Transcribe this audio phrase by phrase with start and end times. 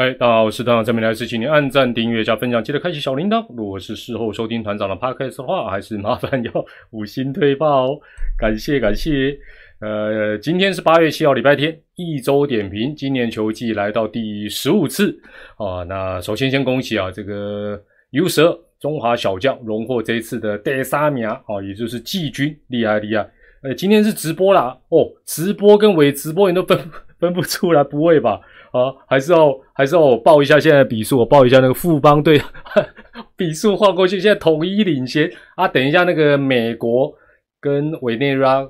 [0.00, 3.44] 嗨，大家好，我是团长，这边来是请您按赞、订阅加分享，记得开启小铃铛。
[3.54, 8.00] 如果是事后收听团长的 podcast 的话，还是麻烦要五星推爆哦，
[8.38, 9.38] 感谢感谢。
[9.80, 15.14] 呃，今天是八月七号，礼拜天，一周点评，今年球季来到第十五次
[15.58, 15.84] 啊。
[15.86, 17.78] 那首先先恭喜啊，这个
[18.12, 23.30] U 十二中华小将荣获这一次的第三名啊，也就是季军，厉害厉害。
[23.62, 26.78] 呃，今天是直播啦，哦，直播跟伪直播你都分
[27.20, 28.40] 分不出来，不会吧？
[28.72, 32.40] 啊，还是要还是要我报一下现在的比数，我报一下那个富邦队
[33.36, 35.66] 比数换过去，现在统一领先啊。
[35.66, 37.12] 等一下那个美国
[37.60, 38.66] 跟委内瑞拉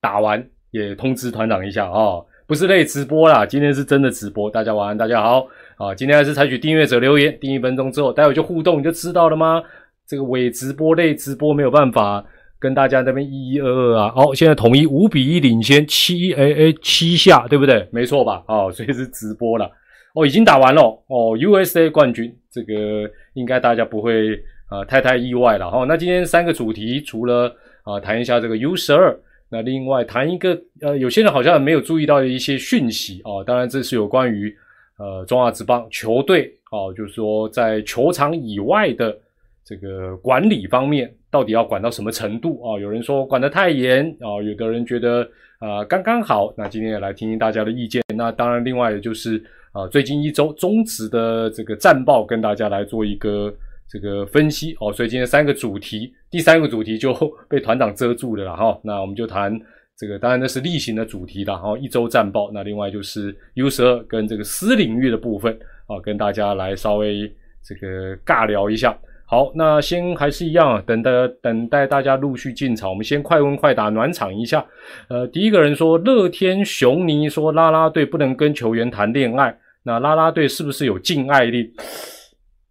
[0.00, 4.50] 打完也通知团长一下啊，不是类直播啦，今天是真的直播。
[4.50, 5.94] 大家晚安，大家好啊。
[5.94, 9.62] 今天还是采取订阅者留言，订一分钟之后，待会就互动，你就知道了吗？
[10.08, 12.24] 这个伪直播类直播没有办法。
[12.58, 17.86] 跟大家那边一一二二啊，好，现在统一五比一领先七 A A 七下，对不对？
[17.92, 18.42] 没错吧？
[18.48, 19.70] 哦，所以是直播了，
[20.14, 25.84] 哦，已经打完了哦，USA 冠军，这个应该大家不会啊太太意外了哈。
[25.86, 29.14] 那今天三个主题，除了啊谈一下这个 U 十二，
[29.50, 34.52] 那另外谈一个呃，有些人好像没有注意到的一些讯息哦，当然这是有关于
[34.98, 39.14] 呃中华职棒球队哦，就是说在球场以外的
[39.62, 41.14] 这个管理方面。
[41.30, 42.78] 到底要管到什么程度啊？
[42.78, 46.54] 有人说管得太严啊，有的人觉得啊刚刚好。
[46.56, 48.02] 那今天也来听听大家的意见。
[48.16, 53.54] 那当然，另外也就是啊，最近一周中职的这个战报，跟大家来做一个
[53.88, 54.92] 这个分析哦。
[54.92, 57.12] 所以今天三个主题，第三个主题就
[57.48, 58.78] 被团长遮住了了哈。
[58.82, 59.52] 那我们就谈
[59.96, 61.76] 这个，当然那是例行的主题了哈。
[61.76, 65.52] 一周战报，那另外就是 U 十二跟这个私领域的部分
[65.86, 67.30] 啊，跟大家来稍微
[67.62, 68.96] 这个尬聊一下。
[69.28, 71.10] 好，那先还是一样，等待
[71.42, 72.88] 等待大家陆续进场。
[72.88, 74.64] 我们先快问快答暖场一下。
[75.08, 81.68] 呃，第一个人说，乐天雄尼说，拉拉队不能跟球员谈恋爱，那拉拉队是不是有禁爱令？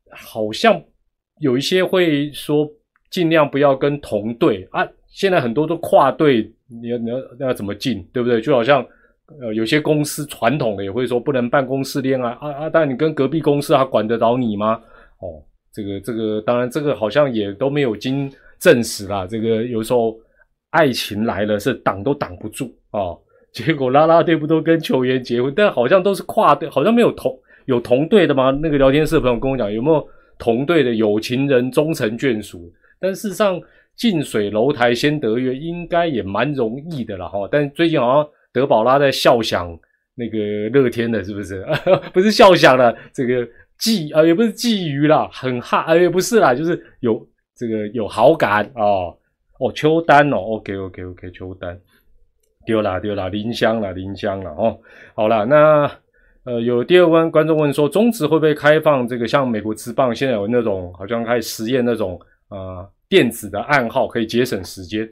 [0.09, 0.81] 好像
[1.41, 2.65] 有一些会说，
[3.11, 4.87] 尽量不要跟同队啊。
[5.07, 8.39] 现在很多都跨队，你要你要要怎么进，对不对？
[8.39, 8.81] 就好像
[9.41, 14.81] 呃，有些公司传统的也会说，不能办公室恋爱啊啊，但你跟隔壁公司，他管得着你吗？
[15.19, 15.43] 哦。
[15.75, 19.27] 这个这个当然，这个好像也都没有经证实啦。
[19.27, 20.17] 这个有时候
[20.69, 23.11] 爱情来了是挡都挡不住啊。
[23.51, 28.51] 结果拉拉队不都跟球员结婚，但好像都是跨队，好像没有同有同队的吗？
[28.61, 32.71] 那个聊天室的朋友跟我讲，有没有同队的有情人终成眷属？
[32.99, 33.59] 但事实上，
[33.97, 37.47] 近水楼台先得月，应该也蛮容易的了哈。
[37.51, 39.77] 但最近好像德宝拉在笑想
[40.15, 40.37] 那个
[40.69, 41.65] 乐天的，是不是？
[42.13, 43.45] 不是笑想了，这个。
[43.79, 49.13] 觊啊，也不是觊觎啦，很哈，啊，也不是啦，就是有这个有好感啊。
[49.57, 51.79] 哦，秋丹哦，OK OK OK，秋丹
[52.65, 54.77] 丢啦丢啦，林香啦林香啦哦。
[55.13, 55.89] 好啦，那
[56.43, 62.19] 呃，有第二问观众问说，中职会不会开放这个像美国职棒现在有那种好像开始实验那种
[62.49, 65.09] 呃电子的暗号，可以节省时间？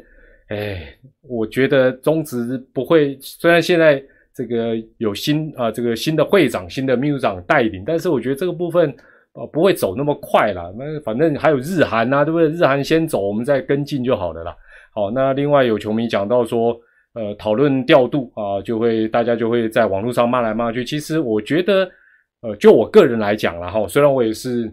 [0.49, 0.85] 哎，
[1.21, 4.03] 我觉得中职不会，虽然现在。
[4.35, 8.89] 这个有新啊，这个新的会长、新的秘书长带领，但是我觉得这个部分
[9.33, 10.73] 啊不会走那么快了。
[10.75, 12.49] 那反正还有日韩呐，对不对？
[12.49, 14.55] 日韩先走，我们再跟进就好了啦。
[14.91, 16.75] 好，那另外有球迷讲到说，
[17.13, 20.83] 呃，讨论调度啊，就会大家就会在网络上骂来骂去。
[20.83, 21.87] 其实我觉得，
[22.41, 24.71] 呃，就我个人来讲了哈，虽然我也是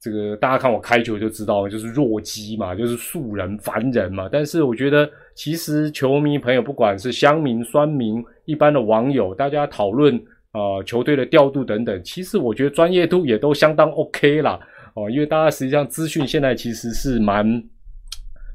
[0.00, 5.10] 这个大家看我开球就知道，就是弱鸡嘛，就是素人凡人嘛，但是我觉得。
[5.34, 10.14] 其实球迷朋友，不管是乡民、酸民、一般的网友，大家讨论
[10.52, 14.58] 啊球队的调度等等，其实我觉得专业度也都相当 OK 啦。
[14.94, 17.44] 哦，因为大家实际上资讯现在其实是蛮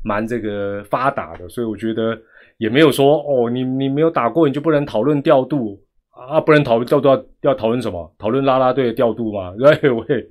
[0.04, 2.18] 蛮这个发达的，所以我觉得
[2.58, 5.78] 也没有说哦，你你没有打过你就不能讨论调度
[6.12, 8.16] 啊，不能讨论调度要要讨论什么？
[8.18, 9.54] 讨论拉拉队的调度吗？
[9.60, 10.26] 对，我也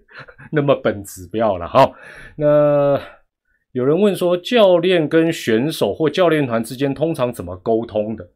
[0.51, 1.91] 那么本质不要了哈。
[2.37, 2.99] 那。
[3.79, 8.29] 有人问说，教练跟选手或教练团之间通常怎么沟通的？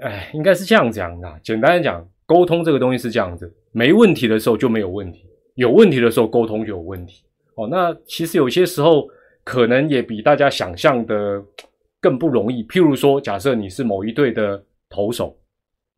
[0.00, 1.40] 哎，应该是这样讲的。
[1.42, 5.26] 简单的讲，沟通这个东西是这样子：没问题的时候就没有问题，
[5.56, 7.22] 有问题的时候沟通就有问题。
[7.56, 9.06] 哦，那其实有些时候
[9.44, 11.44] 可能也比大家想象的
[12.00, 12.64] 更不容易。
[12.64, 15.36] 譬如说，假设你是某一队的投手，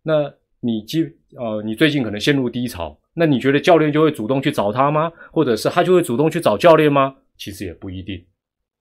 [0.03, 0.29] 那
[0.59, 1.05] 你基
[1.37, 5.13] 呃，你最近可能陷入低潮，那你觉得教练就会主动去找他吗？
[5.31, 7.15] 或者是他就会主动去找教练吗？
[7.37, 8.21] 其实也不一定。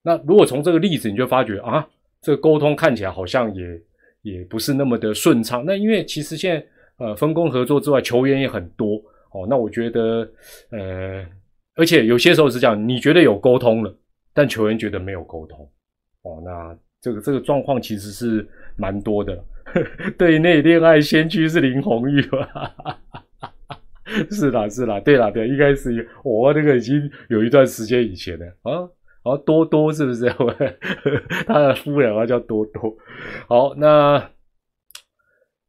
[0.04, 1.88] 那如果从这个例子，你就发觉啊，
[2.22, 3.82] 这个沟通看起来好像也
[4.22, 5.64] 也不是那么的顺畅。
[5.66, 6.66] 那因为其实现在
[6.98, 8.96] 呃分工合作之外，球员也很多
[9.32, 9.46] 哦。
[9.50, 10.30] 那我觉得
[10.72, 11.26] 呃，
[11.76, 13.96] 而且有些时候是这样，你觉得有沟通了，
[14.34, 15.70] 但球员觉得没有沟通
[16.24, 16.42] 哦。
[16.44, 19.44] 那这个这个状况其实是蛮多的。
[20.18, 22.86] 对内恋爱先驱是林红玉吧？
[24.30, 28.90] 是啦，是啦，对啦，对，应该是我那个已经有一段时间以前了啊，
[29.24, 30.26] 好多多是不是？
[31.48, 32.96] 他的夫人啊叫多多。
[33.48, 34.30] 好，那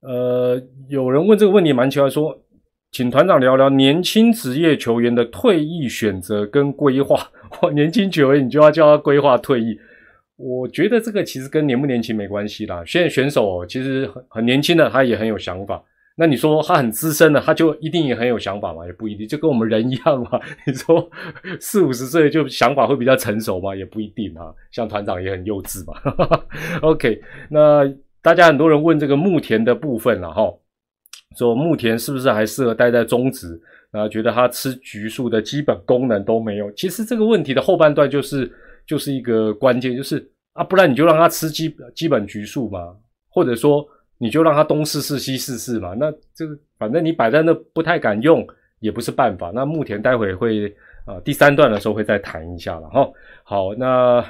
[0.00, 2.42] 呃，有人问这个问题蛮奇怪，说，
[2.90, 7.30] 请团长聊聊年轻职业球员的退役选择跟规划。
[7.60, 9.78] 哇，年轻球员你就要叫他规划退役？
[10.36, 12.82] 我觉得这个其实跟年不年轻没关系啦。
[12.84, 15.80] 现在选手其实很很年轻的，他也很有想法。
[16.14, 18.84] 那你说他很资深的，他就一定也很有想法吗？
[18.84, 20.38] 也不一定，就跟我们人一样嘛。
[20.66, 21.10] 你说
[21.58, 23.74] 四五十岁就想法会比较成熟吗？
[23.74, 24.52] 也不一定啊。
[24.70, 25.98] 像团长也很幼稚嘛。
[26.82, 27.18] OK，
[27.48, 30.52] 那大家很多人问这个牧田的部分了哈，
[31.38, 33.58] 说牧田是不是还适合待在中职？
[33.92, 36.70] 啊，觉得他吃橘树的基本功能都没有。
[36.72, 38.52] 其实这个问题的后半段就是
[38.86, 42.94] 就是一个关键，就是啊，不然你就让他吃基基本橘树嘛，
[43.30, 43.82] 或者说。
[44.22, 48.46] 你就让他东试试西试试嘛，那这个反正你摆在那不太敢用，
[48.78, 49.50] 也不是办法。
[49.52, 50.72] 那目前待会会
[51.04, 53.10] 啊第三段的时候会再谈一下了哈。
[53.42, 54.24] 好，那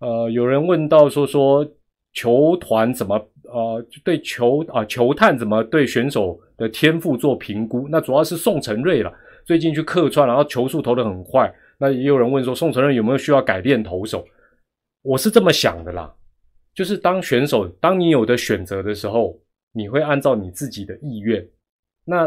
[0.00, 1.64] 呃有人问到说说
[2.12, 7.86] 球团怎么呃对球啊球探怎么对选手的天赋做评估？
[7.88, 11.48] 那主要是宋承瑞了，最近去客串，然后球速投得很快。
[11.78, 14.24] 那也有人问说宋承瑞有没有需要改变投手？
[15.02, 16.12] 我是这么想的啦。
[16.80, 19.38] 就是当选手，当你有的选择的时候，
[19.70, 21.46] 你会按照你自己的意愿。
[22.06, 22.26] 那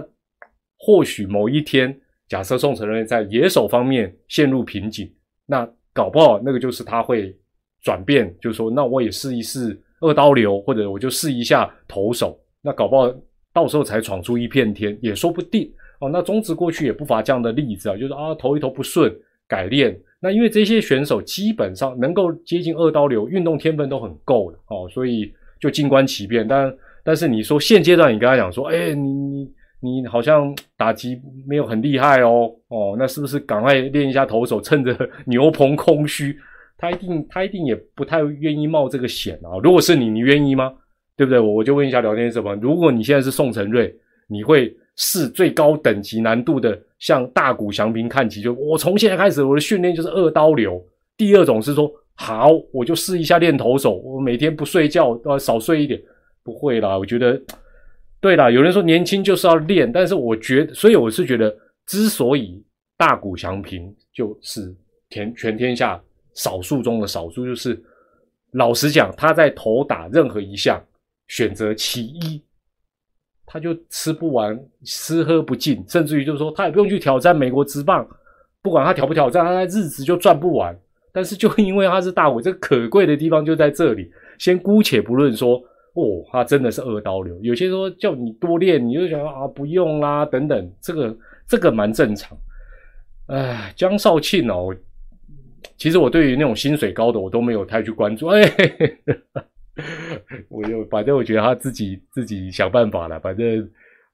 [0.77, 5.11] 或许某一天，假设宋承瑞在野手方面陷入瓶颈，
[5.47, 7.35] 那搞不好那个就是他会
[7.81, 12.39] 转变，就是说，那我也试一试二刀流，或者我就试一下投手。
[12.61, 13.11] 那搞不好
[13.51, 16.11] 到时候才闯出一片天，也说不定哦。
[16.11, 19.11] 那中职过去也不乏这样的例子啊，就是啊投一投不顺，
[19.47, 19.99] 改练。
[20.23, 25.29] 那因为这些选手基本上能够接近二刀流，运动天分都很够的哦，所以
[25.59, 26.47] 就静观其变。
[26.47, 26.73] 但
[27.03, 29.11] 但是你说现阶段你跟他讲说，哎，你
[29.81, 36.33] 你你好像打击没有很厉害哦，哦，那是不是赶快练一下投手，趁着牛棚空虚？
[36.77, 39.59] 他一定他一定也不太愿意冒这个险啊。
[39.61, 40.73] 如果是你，你愿意吗？
[41.17, 41.37] 对不对？
[41.37, 42.57] 我我就问一下聊天室吧。
[42.61, 43.93] 如果你现在是宋承瑞，
[44.29, 44.73] 你会？
[44.95, 48.41] 试最高等级难度的，向大谷翔平看齐。
[48.41, 50.81] 就我从现在开始，我的训练就是二刀流。
[51.17, 56.01] 第二种是说，好，我就试一下练投手，我每天不睡觉，呃，少睡一点。
[56.43, 57.39] 不会啦，我觉得，
[58.21, 61.53] 对啦，有人说年轻就是要练，但是我觉得，所以我是觉得，
[61.85, 62.63] 之所以
[62.97, 64.73] 大谷翔平就是
[65.09, 66.01] 全全天下
[66.33, 67.81] 少数中的少数，就是
[68.51, 70.81] 老实讲，他在投打任何一项
[71.27, 72.41] 选择其一。
[73.45, 78.07] 他就吃不完，吃喝不尽，甚至于就是说，他也不用去挑战美国职棒，
[78.61, 80.77] 不管他挑不挑战，他的日子就赚不完。
[81.11, 84.11] 但是就因为他是大伟，这可贵的地方就在这里。
[84.39, 85.57] 先姑且不论说，
[85.93, 87.37] 哦，他真的是二刀流。
[87.41, 91.15] 有些说叫你多练，你就想啊，不用啦，等等，这个
[91.47, 92.35] 这个蛮正常。
[93.27, 94.75] 哎，江少庆哦，
[95.77, 98.27] 其实我对于那种薪水高的，我都没有太去关注。
[98.27, 98.51] 哎。
[100.49, 103.59] 我就反正我觉得他自己自己想办法了，反正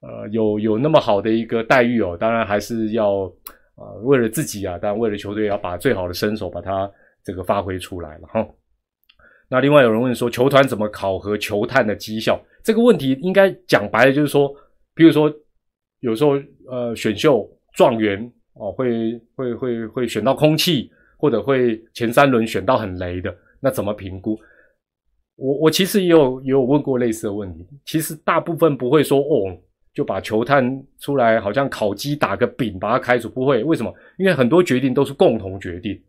[0.01, 3.25] 呃有有那么好的一个待遇哦，当然还是要
[3.75, 6.89] 啊为了自己啊，当然为了球队要把最好的身手把它
[7.23, 8.47] 这个发挥出来了哈。
[9.49, 12.39] 那另外有人问说，球团怎么考核球探的绩效？
[12.63, 14.53] 这个问题应该讲白了就是说，
[14.93, 15.33] 比如说
[16.01, 16.39] 有时候
[16.69, 24.39] 呃选秀状元哦会会会会选到空气，或者会前三轮选到很雷的，那怎么评估？
[25.39, 29.55] 我我其实也有也有问过类似的问题，其实大部分不会说哦，
[29.93, 33.63] 就把球探出来，好像烤鸡打个饼把它开除，不会。
[33.63, 33.93] 为什么？
[34.17, 35.99] 因为很多决定都是共同决定，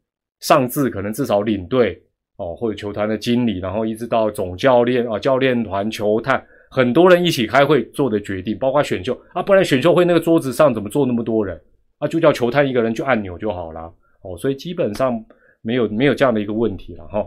[0.41, 2.01] 上至可能至少领队
[2.37, 11.61] 哦，或者球团的经理，然后一直到总教练啊、教练团、球探，很多人一起开会做的决定，包括选秀啊，不然选秀会那个桌子上怎么坐那么多人
[11.99, 12.09] 啊？
[12.09, 15.25] 就叫球探一个人去按钮就好了哦，所以基本上
[15.63, 17.27] 没有没有这样的一个问题了哈。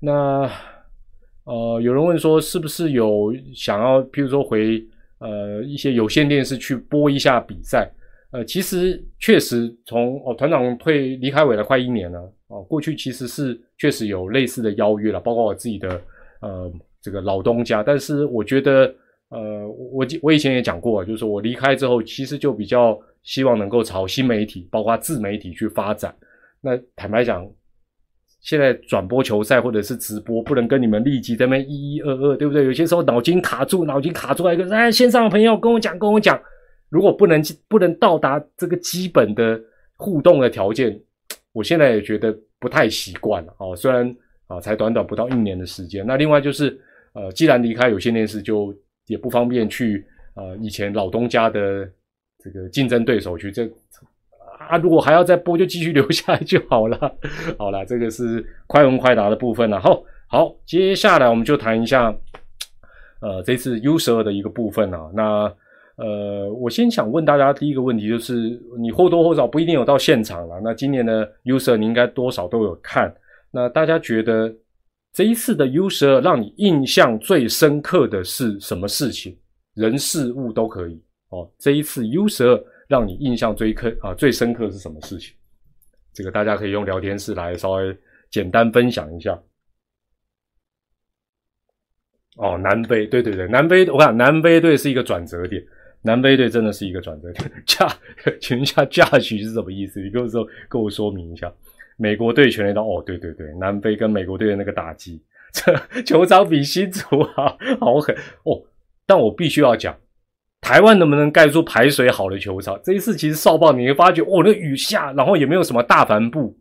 [0.00, 0.50] 那。
[1.50, 4.80] 呃，有人问说，是不是有想要，譬如说回
[5.18, 7.90] 呃一些有线电视去播一下比赛？
[8.30, 16.00] 呃，其实确实从哦团长退离开委了快一年了哦，过去其实是确实有类似的邀约了，包括我自己的
[16.40, 18.94] 呃这个老东家，但是我觉得
[19.30, 26.14] 呃我我以前也讲过，就是我离开之后，其实就比较希望能够朝新媒体，包括自媒体去发展。
[26.60, 27.44] 那坦白讲。
[28.40, 32.64] 现在转播球赛或者是直播，不能跟你们立即在那一一二二，对不对？
[32.64, 36.40] 有些时候脑筋卡住，脑筋卡住来一个，哎，线上的朋友跟我讲，跟我讲，
[36.88, 39.60] 如果不能不能到达这个基本的
[39.96, 40.98] 互动的条件，
[41.52, 43.76] 我现在也觉得不太习惯了哦。
[43.76, 44.16] 虽然
[44.46, 46.80] 啊，才短短不到一年的时间，那另外就是，
[47.12, 48.74] 呃，既然离开有线电视，就
[49.06, 50.04] 也不方便去
[50.34, 51.86] 呃以前老东家的
[52.42, 53.52] 这个竞争对手去。
[53.52, 53.70] 这
[54.70, 56.96] 啊，如果还要再播，就继续留下来就好了。
[57.58, 59.80] 好了，这个是快问快答的部分了。
[59.80, 62.14] 好，好，接下来我们就谈一下，
[63.20, 65.10] 呃，这次 U 十二的一个部分啊。
[65.12, 65.52] 那
[65.96, 70.60] 呃，我先想问大家第一个问题，就是你或多或少不一定有到现场了。
[70.62, 73.12] 那今年的 U 十二你应该多少都有看。
[73.50, 74.54] 那大家觉得
[75.12, 79.36] 这一次的 U 十二让你印象最深刻的是什么事情？
[79.74, 81.50] 人事物都可以哦。
[81.58, 82.64] 这一次 U 十二。
[82.90, 85.32] 让你印象最刻啊最深刻是什么事情？
[86.12, 87.96] 这个大家可以用聊天室来稍微
[88.30, 89.40] 简单分享一下。
[92.34, 95.64] 哦，南非，对对对，南非，我看南非队是一个转折点，
[96.02, 97.52] 南非队真的是一个转折点。
[97.64, 97.86] 驾，
[98.42, 100.00] 请问一下驾许是什么意思？
[100.00, 101.52] 你跟我说，跟我说明一下。
[101.96, 108.60] 美国队全垒打，哦，对对对，南非跟美国队的那个打击，这 球场比新竹啊好狠哦。
[109.06, 109.96] 但我必须要讲。
[110.60, 112.78] 台湾能不能盖出排水好的球场？
[112.84, 116.56] 这一次其实少棒你会发觉，哦，那雨下，然后也没有什么大帆布，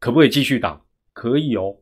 [0.00, 0.80] 可不可以继续打？
[1.12, 1.76] 可以哦，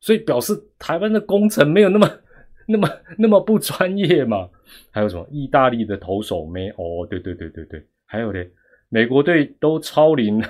[0.00, 2.08] 所以表示台湾的工程没有那么、
[2.68, 2.88] 那么、
[3.18, 4.48] 那么不专业嘛？
[4.90, 5.26] 还有什么？
[5.30, 6.68] 意大利的投手没？
[6.70, 8.48] 哦，对对对对对，还有嘞，
[8.90, 10.48] 美国队都超龄了，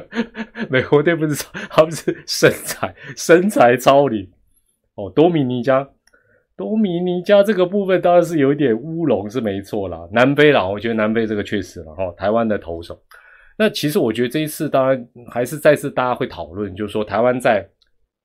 [0.70, 4.26] 美国队不是他们是身材身材超龄
[4.94, 5.86] 哦，多米尼加。
[6.56, 10.08] 多米尼加这个部分当然是有一点乌龙，是没错啦。
[10.10, 12.10] 南非啦，我觉得南非这个确实了哈。
[12.16, 12.98] 台湾的投手，
[13.58, 17.68] 那其实我觉得这一次当然还是再次大家会讨论，就是说台湾在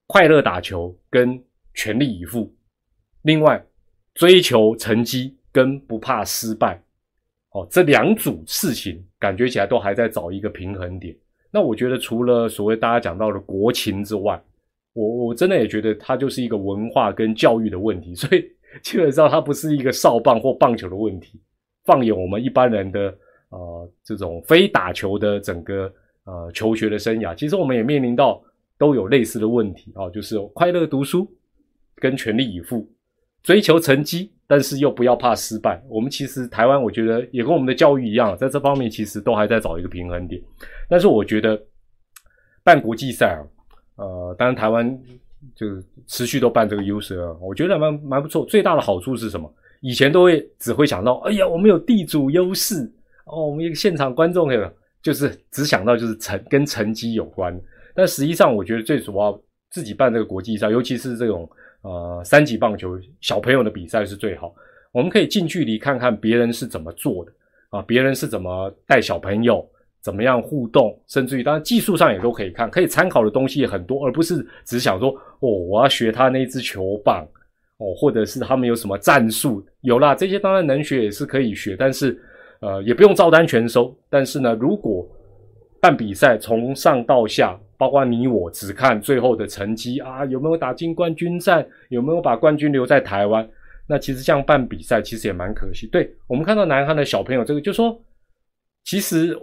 [0.07, 1.41] 快乐打球跟
[1.73, 2.53] 全力以赴，
[3.23, 3.61] 另外
[4.13, 6.81] 追求成绩跟不怕失败，
[7.51, 11.13] 哦，这两组事情感觉起来都还在找一个平衡点。
[11.51, 14.41] 那我觉得除了所谓大家讲到的国情之外，
[14.93, 18.43] 我我真的也觉得它就是一个文化跟教育的问题，所以
[18.83, 21.39] 基本上它不是一个少棒或棒球的问题。
[21.86, 23.17] 放眼我们一般人的
[23.50, 25.91] 呃这种非打球的整个
[26.25, 28.43] 呃求学的生涯，其实我们也面临到
[28.77, 31.25] 都有类似的问题啊，就是快乐读书
[31.95, 32.86] 跟全力以赴
[33.43, 35.81] 追求成绩，但是又不要怕失败。
[35.89, 40.41] 我们其实台湾我觉得也跟我们的教育一样，在这方面其实都还在找一个平衡点。
[40.89, 41.57] 但是我觉得
[42.62, 43.41] 办国际赛啊。
[44.01, 45.00] 呃，当然台湾
[45.55, 48.43] 就是持续都办这个 U 十二，我觉得蛮蛮不错。
[48.46, 49.53] 最大的好处是什么？
[49.81, 52.91] 以前都会只会想到，哎呀，我们有地主优势
[53.25, 57.55] 哦，我们一个现场观众的，就是只想到就是成跟成绩有关。
[57.93, 59.39] 但实际上，我觉得最主要
[59.70, 61.48] 自己办这个国际赛，尤其是这种
[61.84, 64.53] 呃三级棒球小朋友的比赛是最好。
[64.91, 67.31] 我们可以近距离看看别人是怎么做的
[67.70, 69.63] 啊，别人是怎么带小朋友。
[70.01, 77.24] 怎么样互动，甚至于当然技术上也都可以看，可以参考的东西也很多，而不是只想说哦，我要学他那支球棒
[77.77, 82.20] 哦，或者是他们有什么战术，有啦，这些当然能学也是可以学，但是
[82.62, 83.96] 呃也不用照单全收。
[84.10, 85.08] 但是呢，如果
[85.79, 93.48] 办比赛从上到下，包括你我只看最后的成绩啊，有没有打进冠军战，有没有把冠军留在台湾，
[93.86, 95.86] 那其实这样办比赛其实也蛮可惜。
[95.91, 97.96] 对我们看到南韩的小朋友，这个就说
[98.84, 99.39] 其实。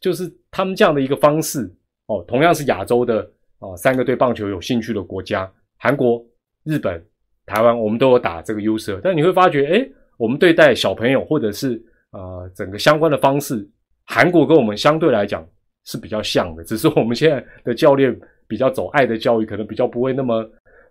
[0.00, 1.68] 就是他们这样的一个方式
[2.06, 6.24] 哦，同样是亚洲的哦，三个对棒球有兴趣的国家，韩国、
[6.64, 7.04] 日本、
[7.46, 9.00] 台湾，我们都有打这个 U 色。
[9.02, 13.68] 但你会发觉，哎，我们对待小朋友或者是呃整个相关的方式，
[14.04, 15.46] 韩国跟我们相对来讲
[15.84, 20.42] 是比较像的，只是我们现在的教练比较走爱的教育，可能比较不会那么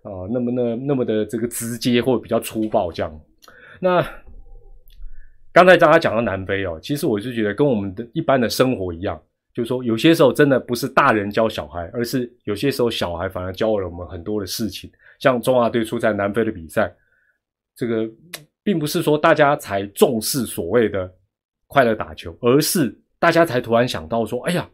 [0.04, 3.22] 啊那么那那么的这个直接或者比较粗暴这样。
[3.80, 4.06] 那。
[5.54, 9.22] 刚才大家讲到南非哦，其实我就觉得跟我们的一般的生活一样，
[9.54, 14.90] 就是说有些时候真的不是大人教小孩，而是有些时候小孩反而教了我们很多的事情。
[15.20, 16.94] 像中华队出在南非的比赛，
[17.76, 18.10] 这个
[18.64, 21.14] 并不是说大家才重视所谓的
[21.68, 24.68] 快乐打球，而是大家才突然想到说，哎呀，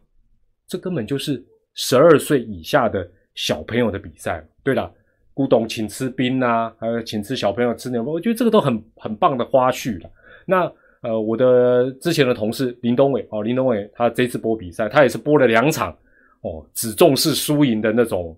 [0.68, 1.44] 这根本就是
[1.74, 4.46] 十二岁以下的小朋友的比赛。
[4.62, 4.90] 对了，
[5.34, 10.10] 古董请吃冰啊，还有请吃小朋友吃牛，我觉得这个都很很棒的花絮了。
[10.50, 15.96] 那呃，我的之前的同事林东伟哦，林东伟他这次播比赛，他也是播了两场
[16.40, 18.34] 哦，只重视输赢的那种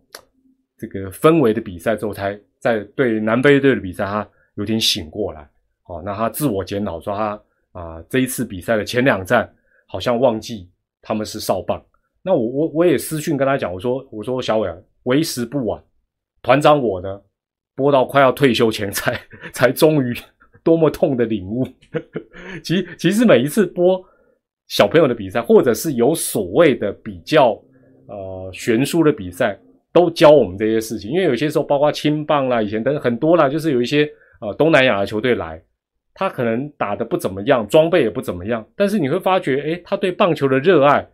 [0.77, 5.49] 这个氛围的比赛之后，才在对南非队的比赛，他有点醒过来
[5.87, 6.03] 哦。
[6.05, 7.41] 那他自我检讨说，他
[7.73, 9.49] 啊这一次比赛的前两站
[9.87, 10.69] 好像忘记
[11.01, 11.81] 他们是少棒。
[12.23, 15.83] 那我我我也私讯跟他讲，我说我说小伟啊，为时不晚，
[16.43, 17.23] 团长我呢
[17.75, 19.19] 播到快要退休前才
[19.53, 20.15] 才终于。
[20.63, 21.67] 多么痛的领悟！
[22.63, 24.03] 其其实每一次播
[24.69, 27.61] 小朋友的比赛，或者是有所谓的比较
[28.07, 29.59] 呃悬殊的比赛，
[29.93, 31.11] 都教我们这些事情。
[31.11, 34.09] 因为有些时候，包括青棒啦，以前等很多啦，就是有一些
[34.41, 35.61] 呃东南亚的球队来，
[36.15, 41.09] 他可能打的不怎么样，装备也不怎么样，但是你会发觉，诶，他对棒球的热爱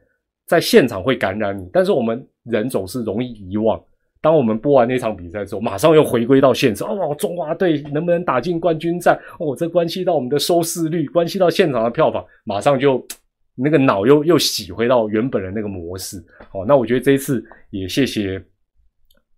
[0.46, 1.68] 在现场会感染你。
[1.72, 3.82] 但是我们人总是容易遗忘。
[4.26, 6.82] 当我们播完那场比赛之后，马上又回归到现实。
[6.82, 9.16] 哦，中华队能不能打进冠军战？
[9.38, 13.06] 哦，这关系到我们的收视率，关系到现场的票房，马上就
[13.54, 16.18] 那个脑又又洗回到原本的那个模式。
[16.50, 17.40] 哦，那我觉得这一次
[17.70, 18.44] 也谢谢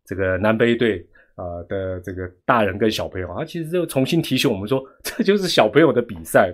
[0.06, 6.50] 这个南非队啊的这个大人跟小朋友啊，其实就重新提醒我们说，这就是小朋友的比赛。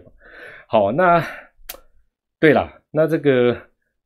[0.66, 1.24] 好，那
[2.40, 3.56] 对了，那这个。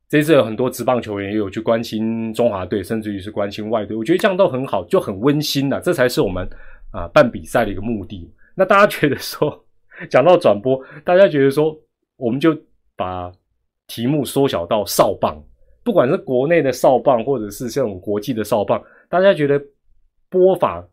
[0.09, 5.79] 这次有很多职棒球员也有去关心中华队，甚至于是关心外队，我觉得这样都很好，就很温馨了。
[5.79, 6.49] 这才是我们
[6.91, 8.27] 啊办比赛的一个目的。
[8.55, 9.63] 那大家觉得说，
[10.09, 11.79] 讲到转播，大家觉得说，
[12.17, 12.57] 我们就
[12.95, 13.31] 把
[13.85, 15.39] 题目缩小到少棒，
[15.83, 19.61] 不管是国内的少棒，或者是这种国际的少棒，大家觉得
[20.27, 20.83] 播法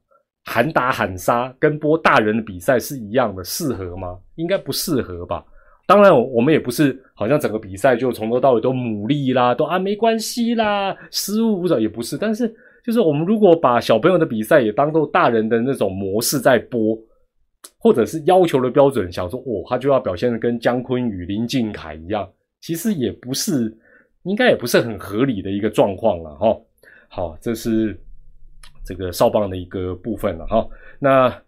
[0.45, 4.19] 喊打喊杀跟播大人的比赛是一样的，适合吗？
[4.35, 5.43] 应该不适合吧。
[5.87, 12.19] 当然，我们也不是好像整个比赛就从头到尾都努力啦，都啊没关系啦，失误者也不是。
[12.19, 12.47] 但是，
[12.85, 16.95] 就是我们如果把小朋友的比赛也当做大人的那种模式在播，
[17.79, 22.29] 或者是要求的标准，想说哦，他就要表现的跟姜昆与、林俊凯一样，
[22.61, 23.75] 其实也不是，
[24.25, 26.61] 应该也不是很合理的一个状况了哈。
[27.09, 27.99] 好，这是
[28.85, 30.69] 这个少棒的一个部分了哈。
[30.99, 31.46] 那。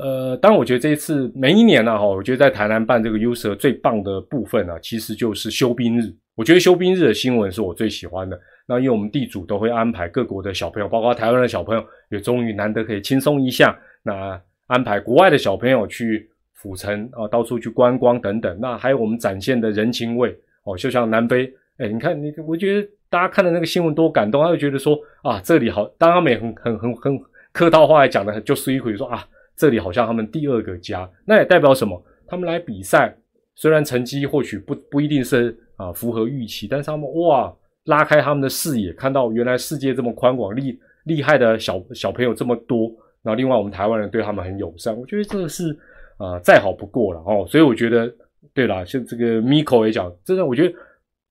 [0.00, 6.14] 呃，当然，我觉得这一次每一年呢，哈，我觉得在台南办这个 U 蛇最棒的部分呢，其实就是休兵日。
[6.36, 8.38] 我觉得休兵日的新闻是我最喜欢的。
[8.66, 13.76] 那因为我们地主都会安排各国的小朋友，包括台湾的小朋友，也终于难得可以轻松一下。
[14.02, 18.56] 那安排国外的小朋友去府城啊，到处去观光等等。
[18.60, 20.30] 那还有我们展现的人情味
[20.64, 27.20] 哦，就像南非，哎，你看你，我觉得大家看的那个新闻多感动，他会觉得说啊，这里好，当然他们也很很很很
[27.52, 29.26] 客套话来讲的，就是一回说啊。
[29.58, 32.00] 这里好像他们第二个家，那也代表什么？
[32.28, 33.12] 他们来比赛，
[33.56, 37.52] 虽然成绩或许不不一定是啊符合预期，但是他们哇
[37.86, 42.86] 拉开他们的视野，看到原来世界这么宽广，厉厉害的小小朋友这么多。
[43.22, 45.76] 然后另外我们台湾人对他们很友善，我觉得这个是
[46.18, 47.44] 啊再好不过了哦。
[47.48, 48.14] 所以我觉得
[48.54, 50.74] 对了，像这个 Miko 也讲，真的我觉得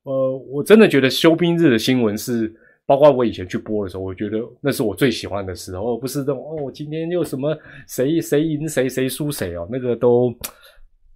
[0.03, 2.53] 呃我真的觉得休兵日的新闻是。
[2.87, 10.33] 包括我以前去播的时候，我觉得那是我最喜欢的时候，不是这种哦，今天又什么谁谁赢谁谁输谁哦，那个都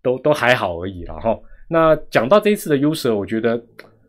[0.04, 1.40] 都都还好而已了哈。
[1.70, 3.64] 那讲到这一次的优势，我觉得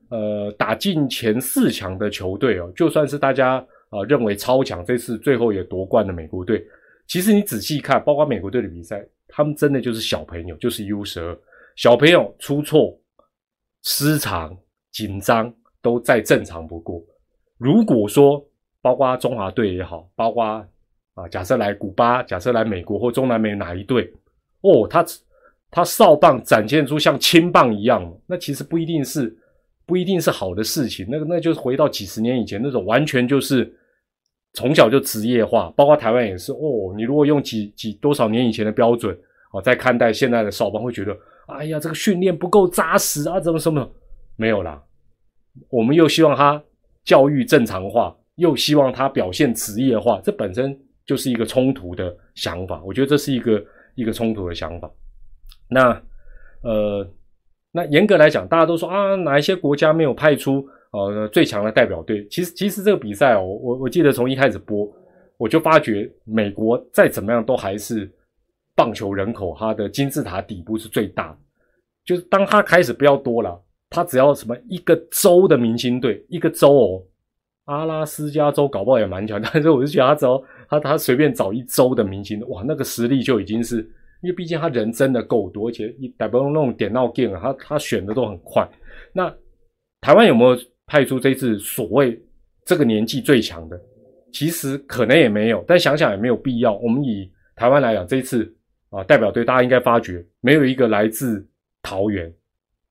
[0.08, 6.66] 呃打进前四强的球队哦，就算是大家啊认为超强，这次最后也夺冠的美国队，
[7.06, 11.38] 其实你仔细看，包括美国队的比赛，他们真的就是小朋友，就是优势，
[11.76, 12.98] 小朋友出错、
[13.84, 14.52] 失常、
[14.90, 17.00] 紧张都再正常不过。
[17.62, 18.44] 如果说，
[18.80, 20.42] 包括中华队也好，包括
[21.14, 24.12] 啊，假设来古巴，假设来美国或中南美哪一队，
[24.62, 25.04] 哦，他
[25.70, 29.32] 他哨棒展现出像青棒一样，那其实不一定是
[29.86, 31.06] 不一定是好的事情。
[31.08, 33.72] 那个那就是回到几十年以前那种，完全就是
[34.54, 35.72] 从小就职业化。
[35.76, 39.16] 包括台湾也是哦，你如果用几几多少年以前的标准
[39.52, 43.88] 哦，在看待现在的哨棒，会觉得哎呀，这个训练不够扎实啊，怎么什么
[44.34, 44.82] 没有啦。
[45.68, 46.60] 我们又希望他。
[47.04, 52.82] 教育正常化，又希望他表现职业化，这本身就是一个冲突的想法。
[52.84, 54.90] 我觉得这是一个一个冲突的想法。
[55.68, 56.02] 那
[56.62, 57.06] 呃，
[57.72, 62.26] 那严格来讲，大家都说啊，哪一些国家没有派出呃最强的代表队？
[62.28, 64.88] 其实，其实这个比赛哦，我我记得从一开始播，
[65.36, 68.10] 我就发觉美国再怎么样都还是
[68.76, 71.36] 棒球人口，它的金字塔底部是最大。
[72.04, 73.60] 就是当他开始不要多了。
[73.92, 77.02] 他只要什么一个州的明星队，一个州哦，
[77.66, 83.76] 阿拉斯加州搞不好也蛮强，但是我就觉得他只要他他随便找一州的明星，哇，那个实力就已经是，
[84.22, 88.68] 因为毕竟他人真的够多，而且一代表那种点到 game 啊，他他选的都很快。
[89.12, 89.32] 那
[90.00, 92.20] 台湾有没有派出这次所谓
[92.64, 93.80] 这个年纪最强的？
[94.32, 96.74] 其实可能也没有，但想想也没有必要。
[96.78, 98.50] 我们以台湾来讲，这一次
[98.88, 101.46] 啊代表队，大家应该发觉没有一个来自
[101.82, 102.32] 桃园。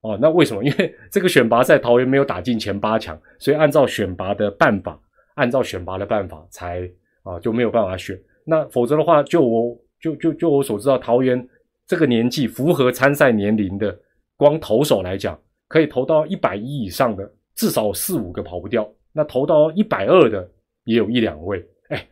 [0.02, 0.64] 哦，那为什么？
[0.64, 5.00] 因为这个选拔赛桃园没有打进前八强，所以按照选拔的办法，
[5.36, 6.90] 按照选拔的办法才
[7.22, 8.20] 啊就没有办法选。
[8.44, 11.48] 那否则的话，就我就就就我所知道，桃园
[11.86, 13.96] 这个年纪符合参赛年龄的，
[14.36, 18.92] 光投手来讲，可以投到一百一以上的，至少四五个跑不掉。
[19.14, 20.50] 那投到一百二的
[20.86, 21.64] 也有一两位。
[21.90, 22.08] 哎，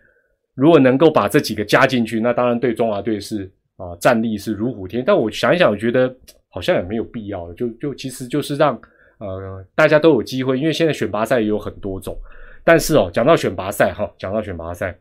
[0.54, 5.04] 如果能够把这几个加进去，那当然对中华队是啊战力是如虎添。
[5.04, 6.16] 但我想一想，我觉得。
[6.50, 8.80] 好像也没有必要了，就就其实就是让
[9.20, 12.18] 呃大家都有机会，因为现在选拔赛也有很多种。
[12.64, 14.98] 但是哦，讲到选拔赛哈，讲到选拔赛，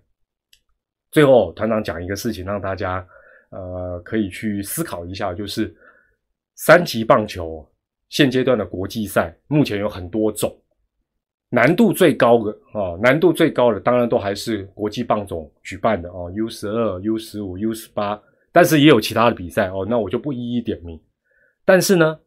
[1.11, 3.06] 最后团长讲一个事情，让大家
[3.50, 5.74] 呃可以去思考一下，就是
[6.54, 7.68] 三级棒球
[8.08, 10.56] 现阶段的国际赛目前有很多种，
[11.50, 18.20] 难度最高的啊，难度最高的当然都还是国际棒总举办的哦，U 十二、U 十五、U 十八，
[18.52, 20.98] 但是也有其他的比赛哦，那我就不一一点名。
[21.68, 22.18] 但是呢，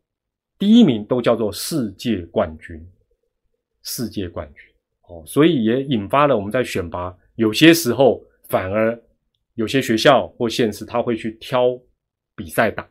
[0.60, 2.80] 第一名都叫做世界冠军，
[3.82, 4.63] 世界冠军
[5.08, 8.95] 哦，所以也引发了我们在选拔，有些时候反而
[9.56, 11.75] 有些学校或县市他会去挑
[12.36, 12.88] 比赛打，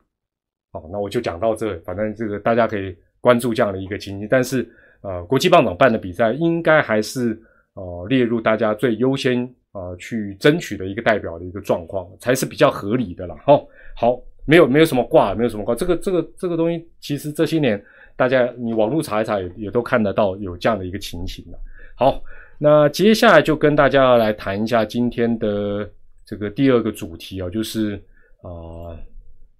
[0.72, 4.26] 哦，那我就讲到这，反正这个大家可以关注这样的一个情形。
[4.28, 4.68] 但是
[5.02, 7.40] 呃，国际棒总办的比赛应该还是
[7.74, 13.36] 呃列入大家最优先啊去争取的一个代表的一个状况，才是比较合理的了。
[13.46, 14.20] 哦，好。
[14.46, 15.74] 没有，没有什么挂，没有什么挂。
[15.74, 17.80] 这个，这个，这个东西，其实这些年
[18.16, 21.58] 大家你网络查一查，也也都看得到有这样的一个情形了。
[21.94, 22.20] 好，
[22.58, 25.88] 那接下来就跟大家来谈一下今天的
[26.24, 27.94] 这个第二个主题啊，就是
[28.42, 28.96] 啊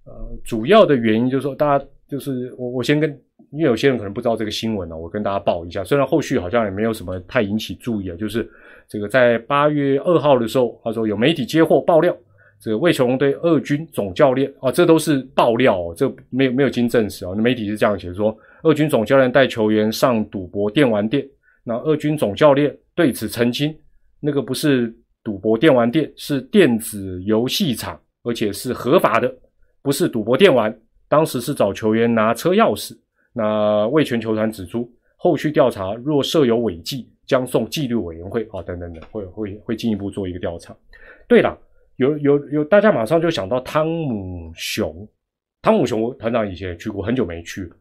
[0.03, 0.13] 呃，
[0.43, 3.09] 主要的原因就是说，大家就是我我先跟，
[3.51, 5.83] 因为有些人可能不知道这个新闻呢，我跟大家报一下。
[5.83, 8.49] 虽然后续好像也没有什么太引起注意啊，就是
[8.87, 12.15] 这个在八月二号的时候，他说有媒体接获爆料。
[12.61, 17.33] 这个魏球龙队二军总教练啊，这都是爆料哦，这没有没有经证实哦。
[17.35, 21.27] 那媒体是这样写说，二军总教练带球员上赌博电玩店，
[21.63, 23.75] 那二军总教练对此澄清，
[24.19, 29.33] 那个不是赌博电玩店，是电子游戏场，而且是合法的，
[29.81, 30.71] 不是赌博电玩。
[31.09, 32.95] 当时是找球员拿车钥匙。
[33.33, 40.77] 那魏全球团指出，后续调查若设有违纪，将送纪律委员会啊等等等，会会会进一步做一个调查。
[41.27, 41.57] 对了。
[42.01, 45.07] 有有有，大家马上就想到汤姆熊。
[45.61, 47.75] 汤姆熊团长以前也去过，很久没去了。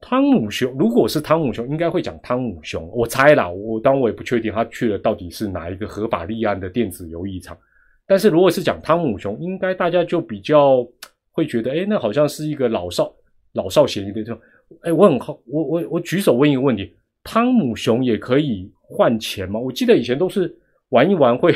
[0.00, 2.90] 汤姆熊，如果是汤姆熊，应该会讲汤姆熊。
[2.92, 7.56] 我猜啦，我当我也不确定他去了到底是哪一个合法立案的电子游艺场。
[8.04, 10.84] 但是如果是讲汤姆熊，应该大家就比较
[11.30, 13.14] 会觉得，哎，那好像是一个老少
[13.52, 14.40] 老少咸宜的这种。
[14.80, 19.60] 哎，我很好，我我我举手问一个问题：汤姆熊也可以换钱吗？
[19.60, 20.52] 我记得以前都是
[20.88, 21.54] 玩一玩会。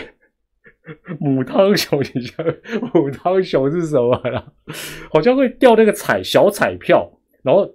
[1.18, 2.44] 母汤熊，你知道
[2.92, 4.44] 母汤熊是什么啦？
[5.11, 7.11] 好像会掉那个彩小彩票，
[7.42, 7.66] 然后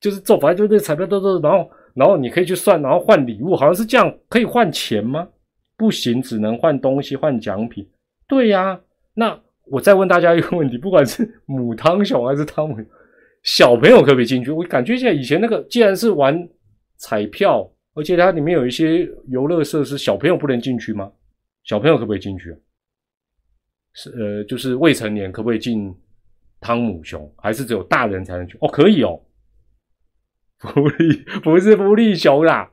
[0.00, 5.26] 就是做，反正就是彩票都都，然后然后你可以去算，然后换礼物，好像是这样，可以换钱吗？
[5.76, 7.88] 不行，只能换东西，换奖品。
[8.26, 8.78] 对呀，
[9.14, 12.76] 那我再问大家一个问题：不管是母汤熊还是汤姆，
[13.44, 14.50] 小朋友可不可以进去？
[14.50, 16.48] 我感觉现在以前那个，既然是玩
[16.98, 21.10] 彩票，而且它里面有一些游乐设施，小朋友不能进去吗？
[21.68, 22.56] 小朋友可不可以进去？
[23.92, 25.94] 是呃，就是未成年可不可以进
[26.60, 27.30] 汤姆熊？
[27.36, 28.56] 还是只有大人才能去？
[28.62, 29.20] 哦，可以哦。
[30.60, 32.70] 福利不是福利熊啦。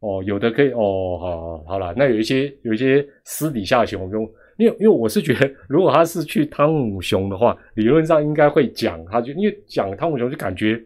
[0.00, 1.18] 哦，有的可以哦。
[1.20, 4.10] 好，好了，那有一些有一些私底下熊，
[4.56, 10.84] 因为因为我是觉得，如果他是去汤姆熊的话，理论上应该会讲，他就因为讲汤姆熊就感觉。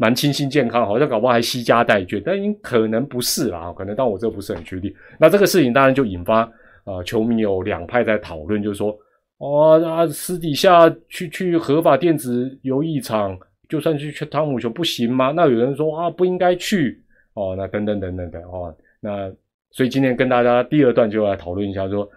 [0.00, 4.90] 蛮清新健康，好像搞不好还惜家带眷，但可能不是啦，可能但我这不是很确定。
[5.18, 6.40] 那这个事情当然就引发
[6.84, 8.96] 啊，球迷有两派在讨论，就是说，
[9.36, 15.34] 哦，那私底下去去合法电子游艺场，就算去去汤姆熊不行吗？
[15.36, 16.98] 那有人说啊，不应该去
[17.34, 19.30] 哦，那等等等等等哦，那
[19.70, 22.10] 所以今天跟大家第二段就来讨论一下，说。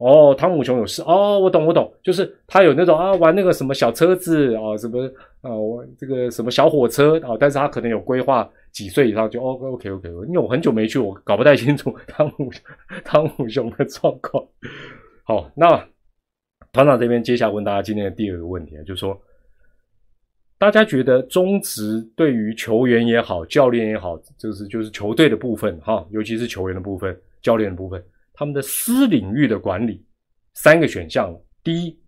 [0.00, 5.04] 哦，汤姆熊有事哦，我懂我懂，就是他有那种啊，玩那个什么小车子啊，什么
[5.42, 12.50] 啊，我这个什么小火车啊，但是他可能有规划几岁以上就 OK OK OK，因为我很久没去，我搞不太清楚 汤姆
[13.04, 14.42] 汤姆熊的状况。
[15.22, 15.86] 好，那
[16.72, 19.20] 团长这边接下来问大家今天的第二个问题啊，就是说，
[20.56, 28.02] 大家觉得中职对于球员也好，教练也好，就是就是球队的部分哈，尤其是球员的部分，教练的部分。
[28.40, 30.02] 他们的私领域的管理，
[30.54, 32.00] 三个选项了第一，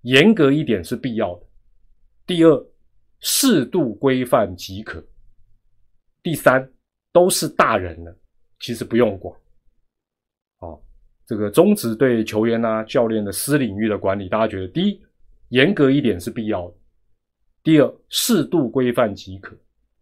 [0.00, 1.46] 严格一点是必要的；
[2.26, 2.66] 第二，
[3.18, 5.02] 适度规范即可；
[6.22, 6.66] 第三，
[7.12, 8.18] 都是大人了，
[8.58, 9.38] 其实不用管。
[10.60, 10.82] 哦，
[11.26, 14.98] 这个中职对球员啊、教练的私领域的管理，大家觉得第一，
[15.50, 16.74] 严格一点是必要的；
[17.62, 19.54] 第二，适度规范即可；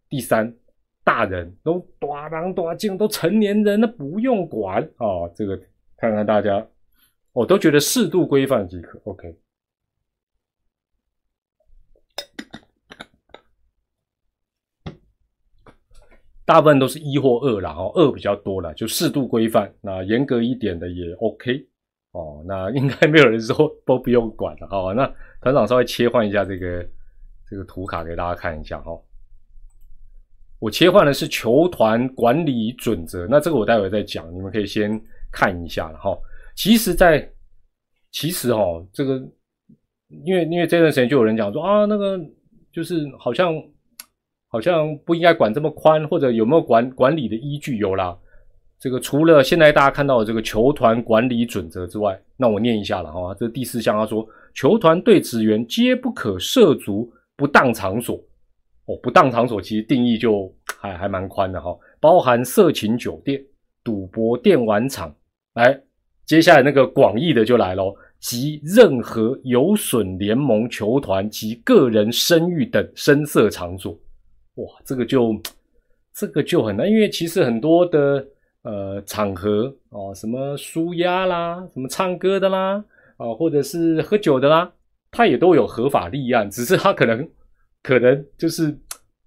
[0.07, 0.55] 第三。
[1.03, 5.27] 大人都大狼大精，都成年人，那不用管啊。
[5.35, 5.59] 这个
[5.97, 6.65] 看看大家，
[7.33, 8.99] 我都觉得适度规范即可。
[9.05, 9.35] OK，
[16.45, 19.73] 大部分都是一或二啦，哦，二比较多了，就适度规范。
[19.81, 21.67] 那严格一点的也 OK
[22.11, 22.43] 哦。
[22.45, 24.67] 那应该没有人说都不用管了。
[24.67, 26.87] 好，那团长稍微切换一下这个
[27.49, 28.91] 这个图卡给大家看一下哈。
[30.59, 36.17] 我切换的是球团管理准则，那这个我待会再讲，你们可以先看一下了哈。
[36.55, 37.27] 其实，在
[38.11, 39.15] 其实哦，这个
[40.25, 42.19] 因为因为这段时间就有人讲说啊，那个
[42.73, 43.53] 就是好像
[44.49, 47.77] 好像不应该管这么宽，或者有没有管管理的依据？
[47.77, 48.17] 有啦。
[48.79, 53.35] 这个除了现在大家看到的这个球团管理准则之外，那我念一下了哈。
[53.39, 58.21] 这第四项他说，球团对职员皆不可涉足不当场所。
[58.89, 63.39] 哦，不当场所其实定义就还还蛮宽的哈，包含色情酒店、
[63.83, 65.15] 赌博电玩场。
[65.53, 65.79] 来，
[66.25, 73.93] 接下来那个广义的就来咯，及任何有损联盟球团及个人声誉等声色场所。
[74.55, 75.39] 哇，这个就
[76.15, 78.25] 这个就很难，因为其实很多的。
[78.61, 82.83] 呃，场合哦，什么舒压啦，什么唱歌的啦，
[83.15, 84.69] 啊，或者是喝酒的啦，
[85.11, 87.27] 他也都有合法立案，只是他可能
[87.83, 88.77] 可能就是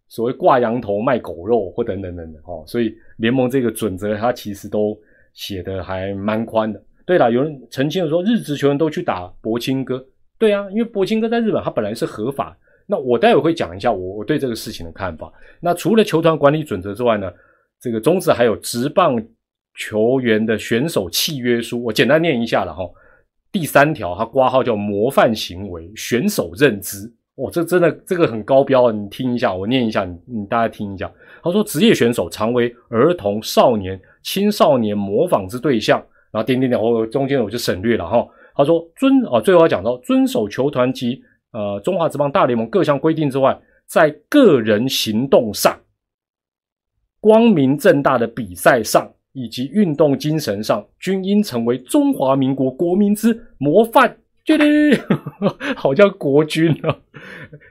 [0.08, 4.98] 所谓挂羊头卖狗肉或等等等等哦，所以联盟这个准则，他其实都
[5.32, 6.82] 写的还蛮宽的。
[7.04, 10.04] 对了，有人澄清的说，日职球员都去打博青哥，
[10.38, 12.56] 对啊，因为博青哥在日本他本来是合法。
[12.86, 15.32] 那我待会会讲一下我我对这个事情的看法。
[15.60, 17.32] 那除了球团管理准则之外呢？
[17.80, 19.20] 这个中职还有职棒
[19.74, 22.88] 球员的选手契约书，我简单念一下了哈。
[23.50, 31.10] 第三条，他挂号叫模范行为选手认知，哦，这真的这个很高标，你听一下，我念一下，你你大家听一下。
[31.42, 35.98] 他说，职业选手常为儿童、少年、青少年模仿之对象，
[36.30, 38.26] 然后点点点，我中间我就省略了哈。
[38.54, 45.74] 他说遵啊，最后要讲到遵守球团及呃中华职棒大联盟各项规定之外，在个人行动上。
[47.18, 54.18] 光明正大的比赛上，以及运动精神上，均应成为中华民国国民之模范。
[54.44, 54.94] 绝对
[55.76, 56.98] 好像国军啊！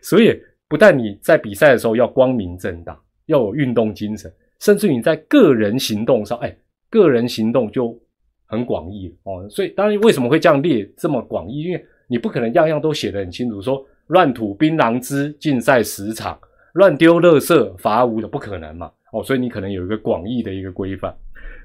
[0.02, 6.58] 所以不但你在比赛的时候要光明正大，要有运动精神，甚至你在个人行动上，哎，
[6.90, 8.00] 个人行动就
[8.46, 9.48] 很广义哦。
[9.50, 11.64] 所以当然为什么会这样列这么广义？
[11.64, 16.40] 因为你不可能样样都写得很清楚，说乱吐槟榔汁禁赛十场，
[16.74, 18.92] 乱丢垃圾罚五的，不可能嘛。
[19.12, 21.14] 哦，所以你可能有一个广义的一个规范，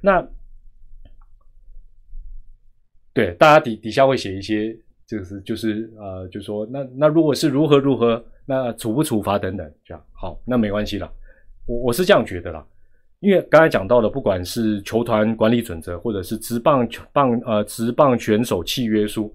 [0.03, 0.27] 那
[3.14, 11.11] 对大家底底下会写一些，就是就是呃，就说那那如果是如何如何，那处不处罚等等，这样好，那没关系啦。
[11.66, 12.66] 我我是这样觉得啦，
[13.21, 19.35] 因为刚才讲到的，不管是球团管理准则，或者是职棒棒呃职棒选手契约书，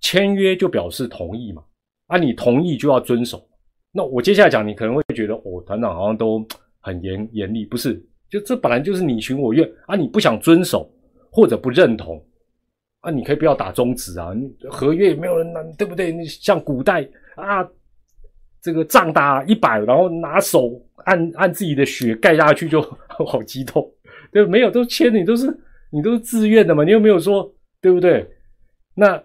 [0.00, 1.62] 签约就表示同意嘛，
[2.06, 3.46] 啊，你同意就要遵守。
[3.92, 6.46] 那我接下来讲，你可能会觉得，哦，团长好像都。
[6.82, 8.02] 很严严厉，不是？
[8.30, 9.94] 就这本来就是你情我愿啊！
[9.94, 10.90] 你不想遵守
[11.30, 12.18] 或者不认同
[13.00, 13.10] 啊？
[13.10, 14.30] 你可以不要打中止啊！
[14.70, 16.12] 合约也没有人拿，对不对？
[16.12, 17.66] 你像古代啊，
[18.62, 22.80] 这个仗打一百，然后拿手按按自己的血盖下去，就
[23.26, 23.90] 好激动，
[24.32, 25.46] 对没有都签，你都是
[25.90, 26.84] 你都是自愿的嘛？
[26.84, 28.28] 你又没有说，对不对？
[28.94, 29.22] 那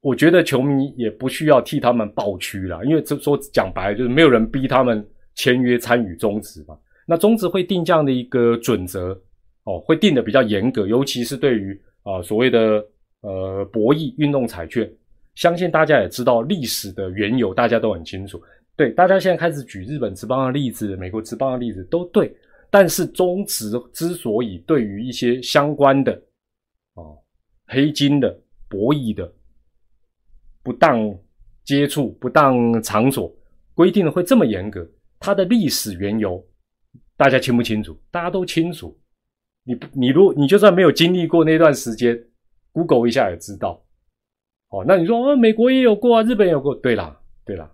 [0.00, 5.06] 我觉得球迷也不需要替他们抱屈了，因为这说讲白了，就是没有人逼他们。
[5.36, 6.76] 签约参与中止嘛？
[7.06, 9.18] 那中止会定这样的一个准则
[9.70, 12.84] 哦，会定的比较严格，尤其是对于啊所谓的
[13.20, 14.90] 呃博弈运动彩券，
[15.36, 18.42] 相信大家也知道历史的缘由，大家都很清楚。
[18.74, 22.34] 对，大家现在开始举日本职棒的例子、美国职棒的例子都对，
[22.68, 26.20] 但是中职之所以对于一些相关的
[26.94, 27.16] 哦
[27.66, 28.36] 黑金的
[28.68, 29.32] 博弈的
[30.64, 31.16] 不当
[31.64, 33.32] 接触、不当场所
[33.74, 34.84] 规定的会这么严格。
[35.20, 36.44] 它的历史缘由，
[37.16, 37.96] 大家清不清楚？
[38.10, 38.98] 大家都清楚。
[39.64, 42.20] 你你如你就算没有经历过那段时间
[42.72, 43.82] ，Google 一下也知道。
[44.70, 46.74] 哦，那你说哦，美国也有过啊，日本也有过。
[46.76, 47.70] 对啦，对啦，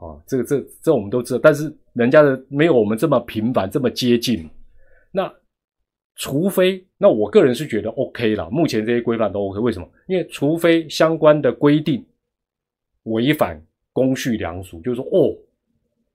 [0.00, 4.48] 哦，这个这这我们都知道，但是人家的没有我们这么频繁，这么接近。
[5.10, 5.32] 那
[6.16, 8.48] 除非，那我个人是觉得 OK 了。
[8.50, 9.88] 目前这些规范都 OK，为什么？
[10.06, 12.04] 因为除非相关的规定
[13.04, 13.60] 违反
[13.92, 15.36] 公序良俗，就是说哦。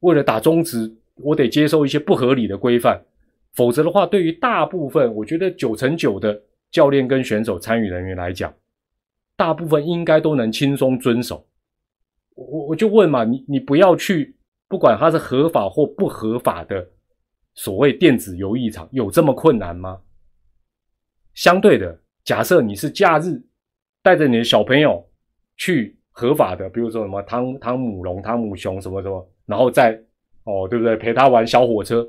[0.01, 3.03] 为了打中职，我得接受一些不合理的规范，
[3.55, 8.53] 否则的话，对于大部分，我觉得九成九的教练跟选手参与人员来讲，
[9.35, 11.45] 大部分应该都能轻松遵守。
[12.35, 14.35] 我我就问嘛，你你不要去，
[14.67, 16.87] 不管它是合法或不合法的
[17.53, 19.99] 所谓电子游艺场，有这么困难吗？
[21.33, 23.41] 相对的，假设你是假日
[24.01, 25.05] 带着你的小朋友
[25.57, 29.29] 去合法的，比如说什么汤汤姆龙、汤姆熊什么什么。
[29.45, 29.99] 然后再
[30.43, 30.95] 哦，对不对？
[30.95, 32.07] 陪他玩小火车，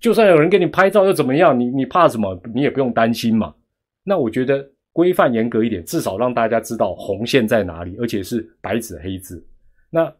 [0.00, 1.58] 就算有人给你拍照又怎么样？
[1.58, 2.38] 你你怕什么？
[2.54, 3.54] 你也不用担心嘛。
[4.04, 9.44] 那我觉得规范严格一点，至少让大家知道红线在哪里，而且是白纸黑字。
[9.90, 10.12] 那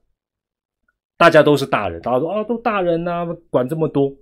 [1.17, 4.13] 大家都是大人，大家说啊，都大人呐，管这么多。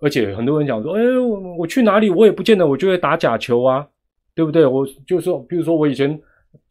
[0.00, 3.86] 而且很多人讲说，哎，我我去哪里，我也不见得我就会打假球啊。
[4.34, 4.66] 对不对？
[4.66, 6.20] 我就说，比如说我以前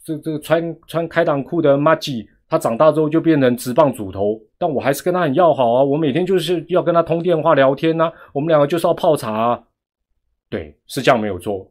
[0.04, 5.84] 这这个穿穿开裆裤的马季他长大之后就变成直棒主头，但我还是跟他很要好啊。
[5.84, 9.64] 我每天就是要跟他通电话聊天呐，我们两个就是要泡茶，啊。
[10.50, 11.70] 对，是这样没有错。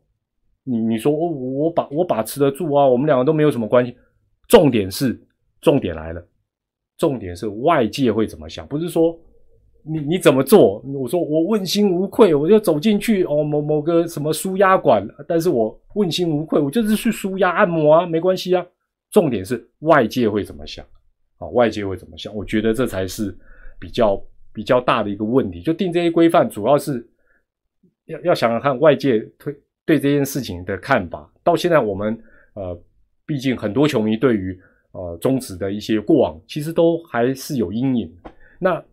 [0.65, 3.97] 你你说我我把我把持得住啊，我们两个都没有什么关系。
[4.49, 5.19] 重点是，
[5.61, 6.27] 重点来了，
[6.99, 9.19] 重点是外界会怎么想，不是说。
[9.87, 10.83] 你你怎么做？
[10.95, 18.67] 我说我问心无愧，我就走进去哦，某某个什么舒压馆，但是我问心无愧，我就是去舒压按摩啊，没关系啊。
[19.15, 20.85] 重点是外界会怎么想
[21.39, 21.47] 啊？
[21.51, 22.35] 外界会怎么想？
[22.35, 23.33] 我觉得这才是
[23.79, 24.21] 比较
[24.53, 25.63] 比较大的一个问题。
[25.63, 27.09] 就定这些规范，主要是
[28.07, 31.33] 要要想想看外界对对这件事情的看法。
[31.45, 32.21] 到现在我们
[32.55, 32.77] 呃，
[33.25, 38.13] 毕竟很多球迷对于呃中职的一些过往，其实都还是有阴影。
[38.59, 38.85] 那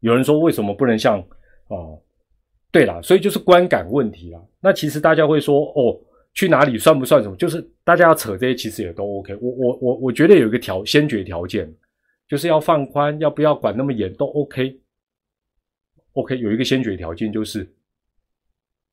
[0.00, 1.24] 有人说为什么不能像
[1.68, 2.02] 哦？
[2.72, 4.42] 对了，所以就是观感问题啦。
[4.60, 5.96] 那其实大家会说哦，
[6.34, 7.36] 去哪里算不算什么？
[7.36, 9.34] 就是大家要扯这些，其实也都 OK。
[9.40, 11.70] 我我我我觉得有一个条先决条件，
[12.26, 14.80] 就是要放宽，要不要管那么严都 OK。
[16.12, 17.70] OK，有一个先决条件就是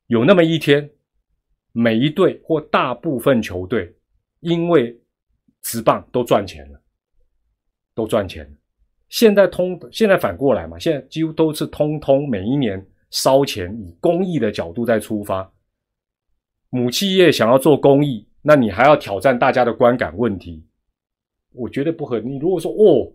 [0.06, 0.90] 有那么一天，
[1.72, 3.94] 每一队或大部分球队
[4.40, 4.98] 因为
[5.62, 6.80] 直棒都赚钱了，
[7.94, 8.50] 都赚钱了。
[9.08, 15.50] 现在通现在反过来嘛，现在几乎都是通通每一年烧钱，以公益的角度在出发。
[16.70, 20.64] 母企业想要做公益，那你还要挑战大家的观感问题，
[21.52, 23.12] 我觉得不合理你如果说哦，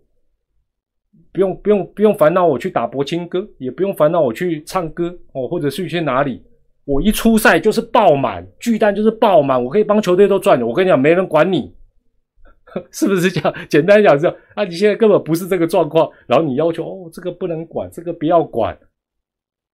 [1.31, 6.43] 不用不用不用烦恼我去打博青歌，也不用烦恼我去唱歌哦，或者是去哪里，
[6.83, 11.73] 我一出赛就是爆满，巨蛋就是爆满，我可以帮球队都赚的我跟你讲，没人管你。
[12.91, 13.55] 是不是这样？
[13.69, 18.77] 简单讲是，啊，你现在根本不是这个状况，然后你要求哦，这个不能管，这个不要管。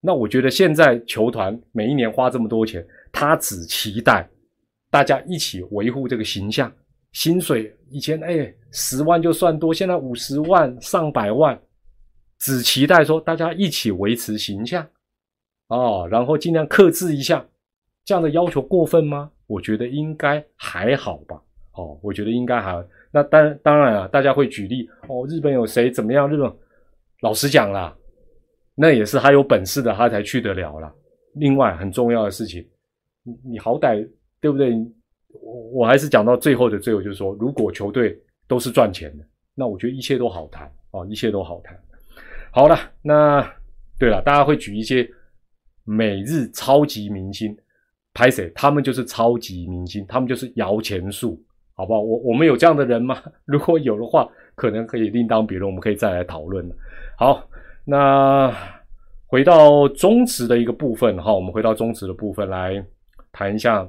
[0.03, 4.29] 那我觉得现在球团每一年花这么多钱，他只期待
[4.91, 6.73] 大家一起维护这个形象。
[7.13, 11.61] 薪水以前哎十万就算多，现在五十万上百万，
[12.39, 14.87] 只期待说大家一起维持形象
[15.69, 17.45] 哦，然后尽量克制一下。
[18.05, 19.31] 这样的要求过分吗？
[19.47, 21.41] 我觉得应该还好吧。
[21.75, 26.29] 哦，我觉得应该还那当当然啊，大家会举例哦，日本有谁怎么样？
[26.29, 26.51] 日本
[27.21, 27.95] 老实讲啦，
[28.75, 30.93] 那也是他有本事的，他才去得了啦。
[31.35, 32.67] 另外很重要的事情，
[33.23, 34.09] 你你好歹
[34.41, 34.73] 对不对？
[35.43, 41.79] 我我还是讲到最后的最后，就是说，如果球队都是赚钱的，那我觉得一切都好谈哦，一切都好谈。
[42.53, 43.41] 好了，那
[43.99, 45.09] 对了，大家会举一些
[45.85, 47.57] 每日超级明星
[48.13, 48.51] 拍谁？
[48.55, 51.41] 他们就是超级明星，他们就是摇钱树。
[51.73, 52.01] 好不好？
[52.03, 53.23] 我我们有这样的人吗？
[53.47, 56.69] 如果有的话，可能可以另当别论，我们可以再来讨论
[57.17, 57.49] 好，
[57.87, 58.55] 那
[59.27, 62.85] 回到中职的一个部分哈，我们回到中职的部分来
[63.33, 63.89] 谈一下。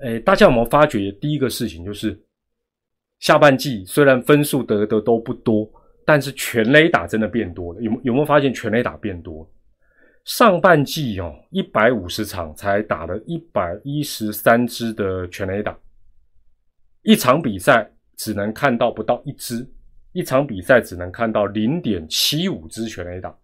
[0.00, 2.16] 诶，大家有没有发觉第一个事情就是，
[3.18, 5.68] 下半季虽然分数得的都不多，
[6.06, 7.80] 但是全垒打真的变多了。
[7.80, 9.50] 有有没有发现全垒打变多？
[10.24, 15.76] 上半季哦，一百五十场才打了一百一十三支的全垒打。
[17.02, 19.68] 一场比赛只能看到不到一支，
[20.12, 23.36] 一场比赛只能看到零点七五支全垒打，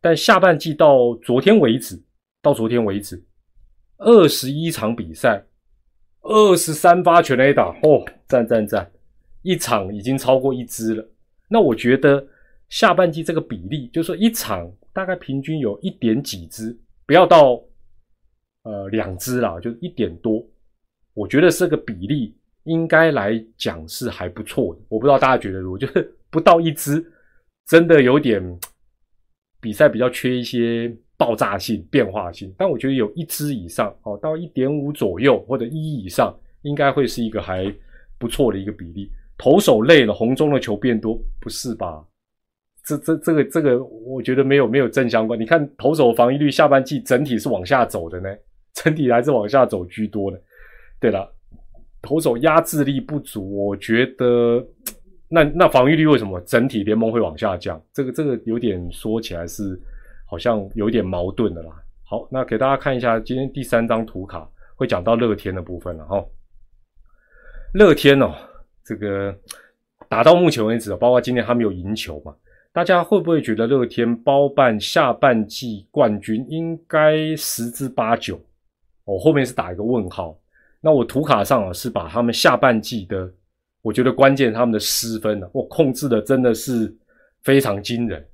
[0.00, 1.96] 但下半季到昨天为止，
[2.42, 3.22] 到昨天为止，
[4.02, 5.44] 二十一场比赛，
[6.22, 8.90] 二十三发全垒打，哦，赞赞赞，
[9.42, 11.08] 一场已经超过一支了。
[11.48, 12.26] 那我觉得
[12.68, 17.62] 下半季这个比例，就是说一场大概平均有一点几支，不要到
[18.64, 20.44] 呃两支啦，就一点多，
[21.14, 22.36] 我觉得这个比例。
[22.64, 25.78] 应该来讲是还不错的，我不知道大家觉得如何？
[25.84, 27.04] 就是不到一支，
[27.66, 28.40] 真的有点
[29.60, 32.52] 比赛比较缺一些爆炸性、变化性。
[32.58, 37.72] 但我觉得有一支以上，哦，到一点五左右或者一以上，应该会是一个还
[38.18, 39.08] 不错的一个比例。
[39.38, 42.04] 投手累了，红中的球变多，不是吧？
[42.84, 45.38] 这、这、这个、这个，我觉得没有没有正相关。
[45.38, 48.28] 你看投手防御率下半季整体是往下走的呢，
[48.74, 50.40] 整体还是往下走居多的。
[50.98, 51.32] 对了。
[52.04, 54.60] 投手压制力不足，我觉得
[55.28, 57.80] 那那防御率为什么整体联盟会往下降？
[57.92, 59.80] 这个这个有点说起来是
[60.32, 61.70] 好像有点矛盾的啦。
[62.04, 66.24] 好，那给大家看一下今天第三张图卡，会讲到乐天的部分了哈。
[67.74, 68.34] 乐天哦，
[68.82, 69.38] 这个
[70.08, 72.34] 打到目前为止，包括今天他们有赢球嘛？
[72.72, 78.40] 大家会不会觉得乐天包办下半季冠军应该十之八九？
[79.04, 80.34] 我后面是打一个问号。
[80.80, 83.30] 那我图卡上啊是把他们下半季的，
[83.82, 86.90] 我觉得关键他们的失分呢，我控制的真的是
[87.42, 88.26] 非常惊人。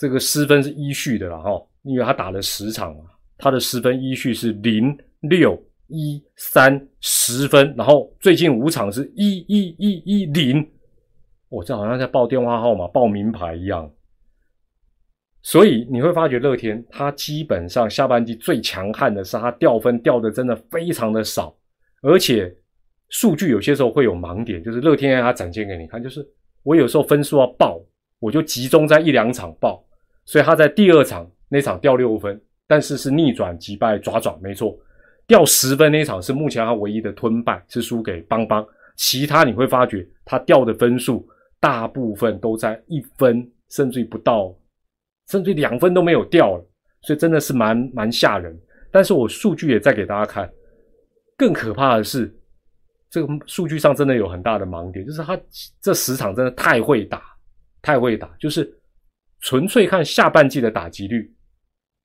[0.00, 3.04] 这个失分是依序的了哈，因为他打了十场嘛，
[3.36, 10.66] 他的失分依序是零六一三十分，然后最近五场是一一一一零，
[11.50, 13.92] 我这好像在报电话号码、报名牌一样。
[15.42, 21.54] 所以你会发觉乐天，他基本上下半季最强悍的是他掉分掉的真的非常的少，
[22.00, 22.50] 而且
[23.10, 26.26] 数据有些时候会有盲点，就是乐天他展现给你看，就是
[26.62, 27.78] 我有时候分数要爆，
[28.18, 29.82] 我就集中在一两场爆，
[30.30, 34.78] 所以他在第二场那场掉六分，但是是逆转击败爪爪，没错，
[35.26, 38.64] 掉十分那场是目前他唯一的吞败，是输给邦邦，
[38.94, 41.28] 其他你会发觉他掉的分数
[41.58, 44.56] 大部分都在一分甚至于不到。
[45.26, 46.64] 甚至于两分都没有掉了，
[47.02, 48.56] 所以真的是蛮蛮吓人。
[48.92, 50.48] 但是我数据也在给大家看，
[51.36, 52.32] 更可怕的是，
[53.10, 55.36] 这个数据上真的有很大的盲点，就是他
[55.80, 57.22] 这十场真的太会打，
[57.82, 58.30] 太会打。
[58.40, 58.72] 就是
[59.40, 61.34] 纯粹看下半季的打击率，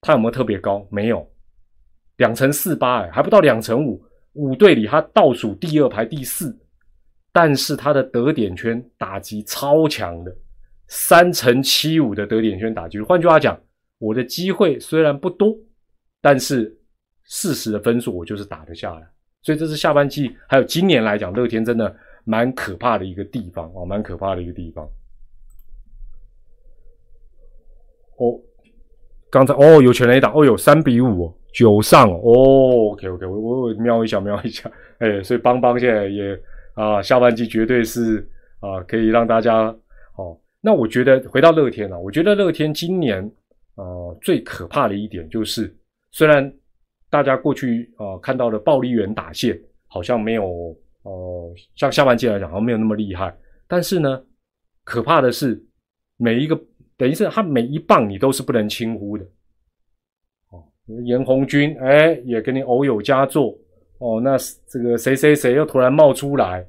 [0.00, 0.86] 他有没有特别高？
[0.90, 1.28] 没有，
[2.16, 4.02] 两成四八，哎，还不到两成五。
[4.32, 6.54] 五队里他倒数第二，排第四，
[7.32, 10.36] 但是他的得点圈打击超强的。
[10.88, 13.58] 三乘七五的得点圈打击，换句话讲，
[13.98, 15.56] 我的机会虽然不多，
[16.20, 16.78] 但是
[17.24, 19.02] 事实的分数我就是打得下来。
[19.42, 24.86] 所以这是下半季还有今年来讲，乐天真的蛮可怕的一个地方哦，蛮可怕的一个地方。
[28.18, 28.38] 哦，
[29.30, 36.38] 刚才哦有全垒打，哦有三比五九上哦，OK OK，我我我瞄一下 瞄一下，哎，所以邦邦现在也
[36.74, 38.26] 啊下半季绝对是
[38.60, 39.74] 啊可以让大家
[40.16, 40.38] 哦。
[40.60, 43.22] 那我觉得回到乐天了，我觉得乐天今年
[43.76, 45.74] 呃最可怕的一点就是，
[46.10, 46.52] 虽然
[47.08, 53.32] 大家过去啊看到的暴力员打线好像没有呃像下半季来讲好像没有那么厉害，
[53.68, 54.20] 但是呢，
[54.82, 55.62] 可怕的是
[56.16, 56.60] 每一个
[56.96, 59.24] 等于是他每一棒你都是不能轻忽的
[60.50, 60.64] 哦。
[61.04, 63.56] 严红军哎也跟你偶有佳作
[63.98, 64.36] 哦，那
[64.68, 66.66] 这个谁谁谁又突然冒出来。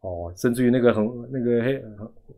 [0.00, 1.02] 哦，甚至于那个很
[1.32, 1.82] 那个嘿，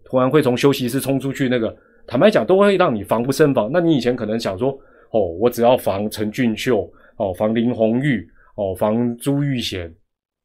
[0.05, 3.69] 突然会从休息室冲出去，那个坦白讲都会让你防不胜防。
[3.73, 4.71] 那你以前可能想说，
[5.11, 8.25] 哦，我只要防陈俊秀，哦，防林红玉，
[8.55, 9.93] 哦，防朱玉贤，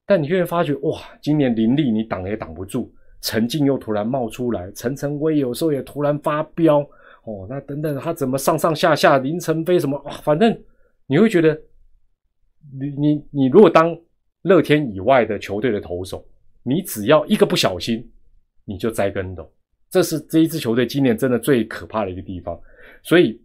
[0.07, 2.91] 但你却会发觉，哇，今年林立你挡也挡不住，
[3.21, 6.79] 陈静又突然冒出来，陈晨威有时候也突然发飙，
[7.23, 10.55] 哦，那等等他怎么上上下下林晨飞什么，反正
[11.07, 11.53] 你会觉得，
[12.79, 13.97] 你你你如果当
[14.43, 16.25] 乐天以外的球队的投手。
[16.63, 18.07] 你只要一个不小心，
[18.65, 19.51] 你就栽跟斗。
[19.89, 22.55] 这是这一支球队今年真的最可怕的一个地方。
[23.01, 23.41] 所以，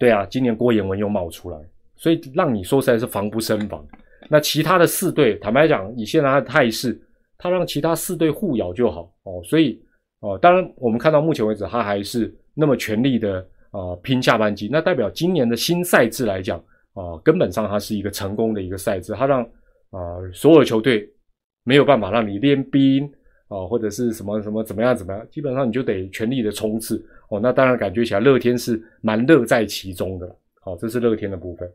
[0.00, 1.58] 对啊，今年郭彦文又冒出来，
[1.96, 3.86] 所以让你说实在是防不胜防。
[4.30, 6.98] 那其他的四队，坦白讲，以现在他的态势，
[7.38, 9.40] 他让其他四队互咬就好哦。
[9.44, 9.82] 所以，
[10.20, 14.68] 哦，当然我们看到目前为止，他还是那么全力的啊拼下半季。
[14.70, 16.58] 那代表今年的新赛制来讲
[16.92, 19.42] 啊，根本上它是一个成功的一个赛制，它让
[19.90, 19.98] 啊
[20.34, 21.10] 所有球队。
[21.64, 23.04] 没有办法让你练兵
[23.48, 26.96] 啊，或者是什么什么怎么样怎么样，基本上你就得全力的冲刺
[27.28, 27.38] 哦。
[27.38, 30.36] 那当然感觉起来乐天是蛮乐在其中的。
[30.62, 31.70] 好，这是乐天的部分。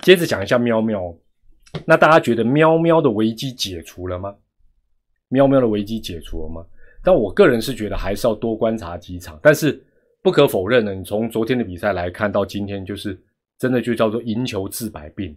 [0.00, 1.16] 接着讲一下喵喵，
[1.84, 4.34] 那大家觉得喵喵的危机解除了吗？
[5.28, 6.64] 喵喵的危机解除了吗？
[7.02, 9.38] 但我个人是觉得还是要多观察几场。
[9.42, 9.84] 但是
[10.22, 13.20] 不可否认呢，你从昨天的比赛来看到今天，就是
[13.58, 15.36] 真的就叫做赢球治百病。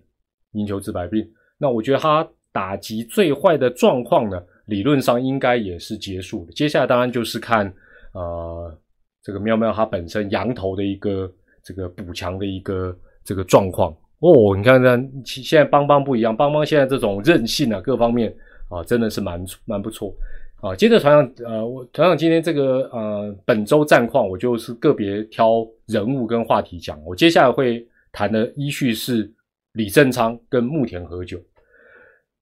[0.54, 6.52] 赢球治百病，那我觉得他打击最坏的状况呢，理论上应该也是结束的。
[6.54, 7.72] 接下来当然就是看
[8.14, 8.76] 呃
[9.22, 11.32] 这个喵喵它本身羊头的一个
[11.64, 14.56] 这个补强的一个这个状况哦。
[14.56, 18.34] 你看看现在邦邦不一样，邦邦现在这种韧性啊，各方面
[18.70, 20.16] 啊真的是蛮蛮不错
[20.62, 20.76] 啊。
[20.76, 27.04] 接着团长呃，我团长今天这个呃本周战况，我就是个别挑人物跟话题讲。
[27.04, 29.32] 我接下来会谈的依序是。
[29.74, 31.40] 李正昌跟木田和久，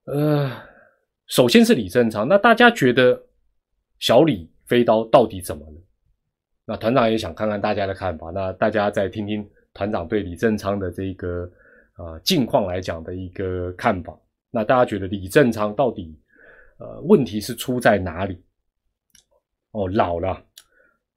[0.06, 0.50] 呃，
[1.28, 3.22] 首先是李正昌，那大家觉得
[4.00, 5.74] 小李飞刀到底怎么了？
[6.66, 11.48] 那团长也想看看大家的看法，那大家再听听团长对李正昌的这个
[11.98, 14.18] 啊近况来讲的一个看法。
[14.50, 16.18] 那大家觉得李正昌到底
[16.80, 18.42] 呃问题是出在哪里？
[19.72, 20.42] 哦，老了，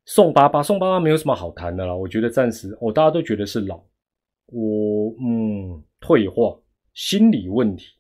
[0.05, 3.81] 宋爸爸，宋爸爸没有什么好谈的了，我觉得暂时哦，大家都觉得是老，
[4.47, 5.83] 我嗯。
[6.03, 6.59] 退化、
[6.95, 7.95] 心理问题、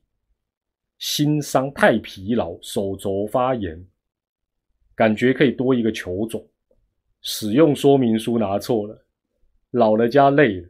[0.96, 3.86] 心伤、太疲劳、手肘发炎，
[4.94, 6.42] 感觉可以多一个球种。
[7.20, 9.04] 使用说明书拿错了，
[9.72, 10.68] 老了加累了。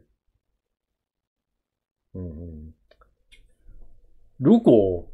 [2.13, 2.73] 嗯嗯，
[4.37, 5.05] 如果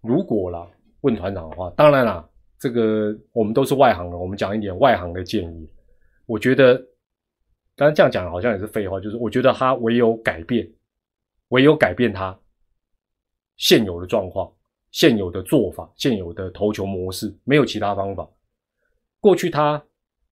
[0.00, 0.68] 如果啦，
[1.00, 5.72] 问团长的话，当然啦，这个我们都是外行的，我们讲一点外行的建议。
[6.26, 6.74] 我觉得，
[7.76, 10.70] 当然这样讲好像也是废话，就是我觉得他唯有改变。
[11.48, 12.34] 唯有改变他
[13.58, 14.50] 现有的状况、
[14.90, 18.26] 现有的做法、现有的投球模式，没有其他方法。
[19.20, 19.84] 过去他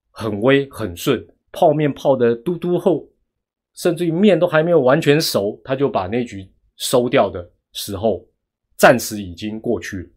[0.09, 3.07] 很威很顺，泡面泡的嘟嘟厚，
[3.75, 8.25] 甚至于面都还没有完全熟，他就把那局收掉的时候，
[8.77, 10.09] 暂时已经过去了。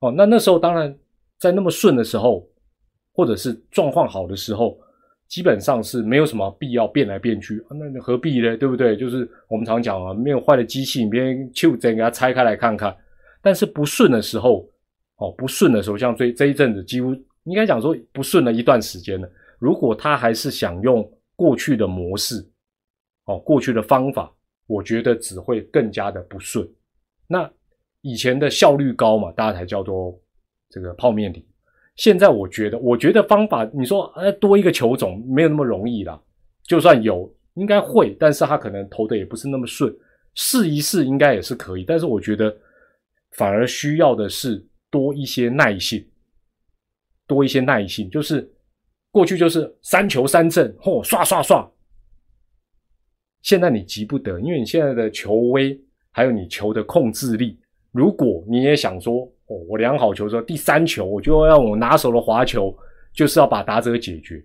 [0.00, 0.96] 哦，那那时候当然
[1.38, 2.48] 在那么顺的时候，
[3.12, 4.78] 或者是状况好的时候。
[5.28, 8.56] 基本上是没有什么必要变来变去，那何必呢？
[8.56, 8.96] 对不对？
[8.96, 11.22] 就是我们常讲啊，没有坏的机器，你别
[11.52, 12.96] 就整给它拆开来看看。
[13.42, 14.66] 但是不顺的时候，
[15.16, 17.14] 哦，不顺的时候，像这这一阵子，几乎
[17.44, 19.30] 应该讲说不顺了一段时间了。
[19.58, 22.36] 如果他还是想用过去的模式，
[23.28, 24.34] 哦，过去的方法，
[24.66, 26.66] 我觉得只会更加的不顺。
[27.26, 27.48] 那
[28.00, 30.18] 以前的效率高嘛，大家才叫做
[30.70, 31.46] 这个泡面底。
[31.96, 36.18] 现在我觉得，我觉得方法，你说，呃，多一个球种没有那么容易啦。
[36.62, 39.94] 就算有，应该会，但是他可能投的也不是那么顺。
[40.34, 42.56] 试一试应该也是可以，但是我觉得
[43.32, 46.06] 反而需要的是多一些耐性，
[47.26, 48.08] 多一些耐性。
[48.08, 48.48] 就是
[49.10, 51.68] 过去就是三球三振，嚯，刷刷刷。
[53.42, 55.78] 现在你急不得，因为你现在的球威
[56.10, 57.58] 还有你球的控制力，
[57.92, 59.30] 如果你也想说。
[59.50, 62.76] 哦，我量好球之后，第三球我就要我拿手的滑球，
[63.14, 64.44] 就是要把打者解决。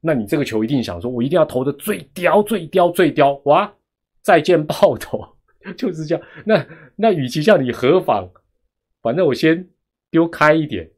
[0.00, 3.74] 那你这个球一定想说，我一定要投的最刁、最刁、最刁，哇！
[4.22, 5.26] 再见爆头，
[5.76, 6.24] 就是这样。
[6.46, 6.64] 那
[6.94, 8.30] 那与其叫你合仿，
[9.02, 9.68] 反正我先
[10.08, 10.88] 丢开一点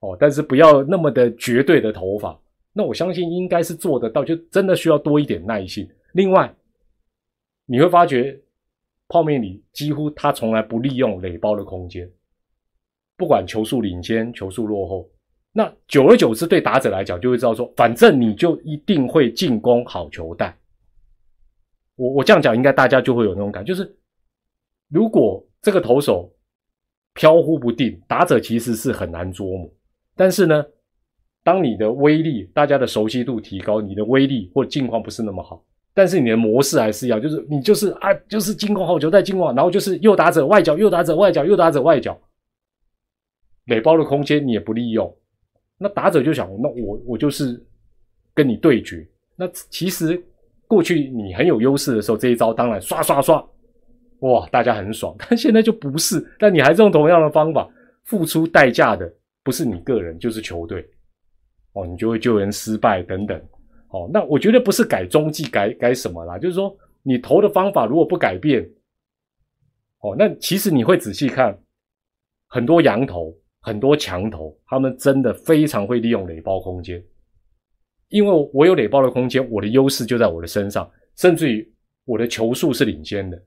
[0.00, 2.38] 哦，但是不要那么的绝对的投法。
[2.74, 5.88] 那我相信应该是做得到，就真的需要多一点耐心。
[6.12, 6.54] 另外，
[7.70, 8.36] 你会发觉
[9.06, 12.10] 泡面里几乎他从来不利用垒包的空间。
[13.16, 15.08] 不管球速领先，球速落后，
[15.52, 20.58] 那久而久之，对打者来讲，就会知道说，反正你就一定会进攻好球带。
[21.94, 23.96] 我我这样讲，应该大家就会有那种感，就是
[24.88, 26.34] 如果这个投手
[27.14, 29.72] 飘忽不定，打者其实是很难捉摸。
[30.16, 30.66] 但是呢，
[31.44, 35.64] 当你的威力，大家的熟悉度提高，你的威力或境况不是那么好，
[36.00, 42.18] 但是你的模式还是要，就是你就是啊，就是进攻好球再进攻，然后就是右打者外角，右打者外角，右打者外角。
[43.66, 45.14] 垒包的空间你也不利用，
[45.76, 47.62] 那打者就想，那我我就是
[48.32, 49.06] 跟你对决。
[49.36, 50.18] 那其实
[50.66, 53.46] 过去你很有优势的时候，这一招当然刷刷刷，
[54.20, 55.14] 哇，大家很爽。
[55.18, 57.68] 但现在就不是，但你还是用同样的方法，
[58.04, 59.06] 付出代价的
[59.44, 60.82] 不是你个人，就是球队。
[61.74, 63.38] 哦，你就会救援失败等等。
[63.90, 68.68] 哦，那我觉得不是改中继改改什么啦，就是说你投的方法如果不改变，
[70.00, 71.56] 哦，那其实你会仔细看
[72.46, 73.36] 很多羊头。
[73.62, 77.04] 很多墙头，他们真的非常会利用垒包空间，
[78.08, 81.70] 因为我有垒包的空间，我的优势就在我的身上，甚至于
[82.06, 83.38] 我的球数是领先的，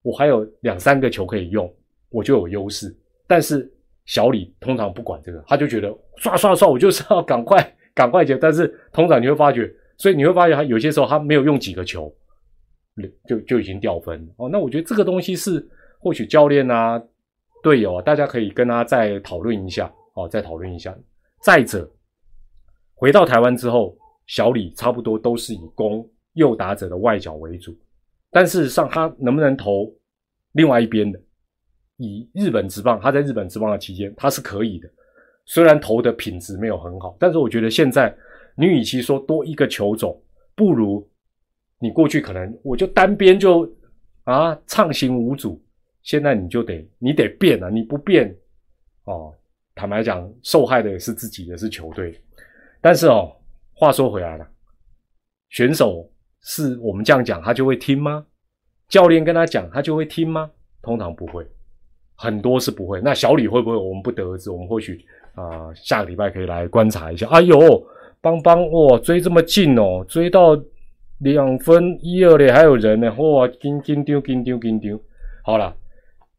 [0.00, 1.70] 我还有两三个球可以用，
[2.08, 2.96] 我就有优势。
[3.26, 3.70] 但是
[4.06, 8.36] 小李通常不管这个，他就觉得刷刷刷，我就是要赶快赶快结。
[8.36, 12.14] 但是通常你会发觉，所以你会发现他有些时候他没有用几个球，
[13.28, 14.48] 就就已经掉分哦。
[14.48, 15.66] 那我觉得这个东西是
[15.98, 17.02] 或许教练啊。
[17.62, 20.94] 队友啊，大家可以跟他再讨论一下哦，再讨论一下。
[21.42, 21.90] 再者，
[22.94, 27.74] 回到台湾之后，小李差不多都是以攻右打者的外角为主，
[28.30, 29.90] 但事实上他能不能投
[30.52, 31.18] 另外一边的？
[31.96, 34.90] 以日本职棒，他在日本职棒的期间他是可以的，
[35.46, 38.14] 虽然投的品质没有很好，但是我觉得现在
[38.56, 40.20] 你与其说多一个球种，
[40.54, 41.06] 不如
[41.78, 43.70] 你过去可能我就单边就
[44.24, 45.60] 啊畅行无阻。
[46.02, 48.34] 现在你就得你得变了，你不变
[49.04, 49.32] 哦，
[49.74, 52.20] 坦白讲，受害的也是自己，也是球队。
[52.82, 53.34] 但是哦，
[53.72, 54.46] 话说回来了，
[55.48, 56.06] 选手
[56.42, 58.26] 是我们这样讲，他就会听吗？
[58.86, 60.50] 教练跟他讲，他就会听吗？
[60.82, 61.46] 通常不会，
[62.16, 63.00] 很多是不会。
[63.00, 63.76] 那小李会不会？
[63.76, 64.50] 我们不得而知。
[64.50, 65.02] 我们或许
[65.34, 67.26] 啊，下个礼拜可以来观察一下。
[67.28, 67.58] 哎呦，
[68.20, 70.60] 邦邦哇，追这么近哦，追到
[71.18, 75.00] 两分一二的还有人呢，哇，紧紧丢紧丢紧丢，
[75.42, 75.76] 好了。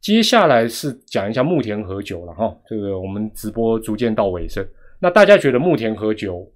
[0.01, 4.63] 接下来是讲一下木田和酒了哈，这个我们直播逐渐到尾声，
[4.99, 6.47] 那大家觉得木田和酒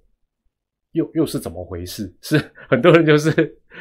[0.92, 2.14] 又又是怎么回事？
[2.22, 3.32] 是很多人就是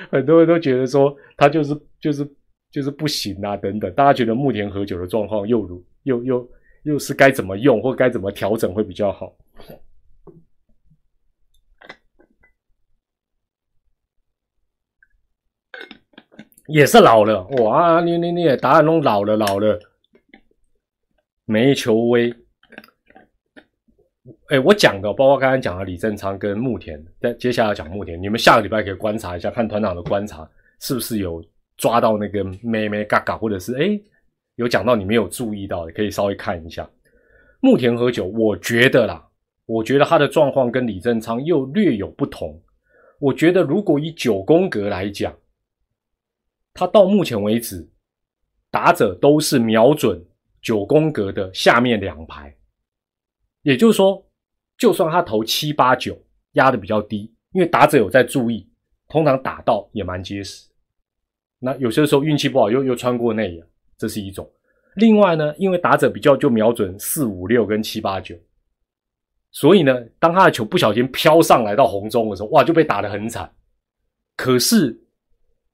[0.09, 2.27] 很多人都觉得说他就是就是
[2.71, 6.49] 就是不行啊等等，大家觉得木田和酒的状况又如又又
[6.83, 9.35] 又是该怎么用或该怎么调整会比较好？
[16.67, 17.99] 也是老了哇！
[17.99, 19.79] 你你你也答案弄老了老了，
[21.45, 22.31] 没球威。
[24.49, 30.47] 哎，我讲的，包括刚刚讲的李正昌跟牧田，在接下来讲牧田，你们下个礼拜可以观察一下，看团长的观察
[30.79, 31.43] 是不是有
[31.75, 33.99] 抓到那个咩咩嘎嘎，或者是哎
[34.59, 36.87] 有讲到你没有注意到的，可以稍微看一下。
[37.61, 39.25] 木田和久，我觉得啦，
[39.65, 42.61] 我觉得他的状况跟李正昌又略有不同。
[43.19, 45.33] 我觉得如果以九宫格来讲，
[46.73, 47.89] 他到目前为止
[48.69, 50.21] 打者都是瞄准
[50.61, 52.53] 九宫格的下面两排，
[53.61, 54.21] 也就是说，
[54.77, 56.21] 就算他投七八九
[56.53, 58.69] 压的比较低，因为打者有在注意，
[59.07, 60.67] 通常打到也蛮结实。
[61.59, 63.63] 那有些时候运气不好，又又穿过内野，
[63.99, 64.49] 这是一种。
[64.95, 68.35] 另外呢，因为打者比较就瞄准四五六跟七八九，
[69.51, 73.53] 所以呢，当他的球不小心飘上来到红中的时候，哇，就被打得很惨。
[74.35, 74.99] 可是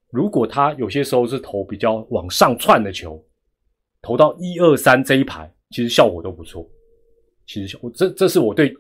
[0.09, 3.23] 如果他有些时候是投比较往上窜的球，
[4.01, 6.67] 投到一二三这一排，其实效果都不错。
[7.45, 8.75] 其实我这这是我对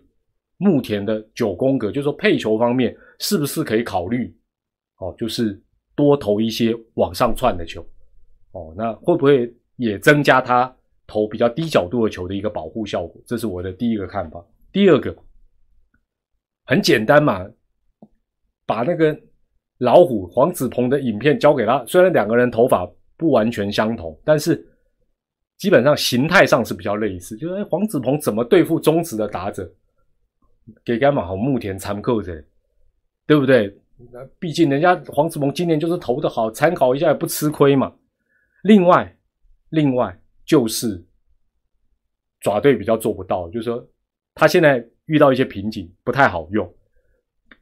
[0.57, 4.35] 目前的九宫格，就是说配球方面是不是可以考虑
[4.97, 5.61] 哦，就是。
[5.97, 7.81] 多投一些往上窜的球，
[8.55, 10.73] 哦，那会不会也增加他
[11.05, 13.21] 投比较低角度的球的一个保护效果？
[13.25, 14.41] 这是我的第一个看法。
[14.71, 15.13] 第二个，
[16.65, 17.45] 很简单嘛，
[18.65, 19.17] 把那个
[19.79, 21.83] 老虎黄子鹏的影片交给他。
[21.85, 24.65] 虽然两个人头发不完全相同，但是
[25.57, 27.35] 基本上形态上是比较类似。
[27.35, 29.69] 就是黄子鹏怎么对付中职的打者，
[30.85, 32.41] 给干嘛好木田参考者，
[33.27, 33.77] 对不对？
[34.13, 37.93] 那毕竟人家黄子鹏今年就是投的好，参考一下也不吃亏嘛。
[38.65, 39.15] 另外，
[39.69, 40.99] 另外就是
[42.39, 43.87] 爪队比较做不到，就是说
[44.33, 46.67] 他现在遇到一些瓶颈，不太好用。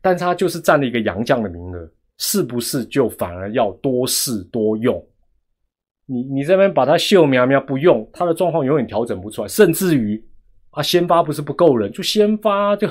[0.01, 5.05] 但他就是占了一个洋将的名额，是不是就反而要多试多用？
[6.05, 10.23] 你你这边把他秀苗苗不用，他的状况永远调整不出来，甚至于
[10.69, 12.87] 啊，先发不是不够人，就先发就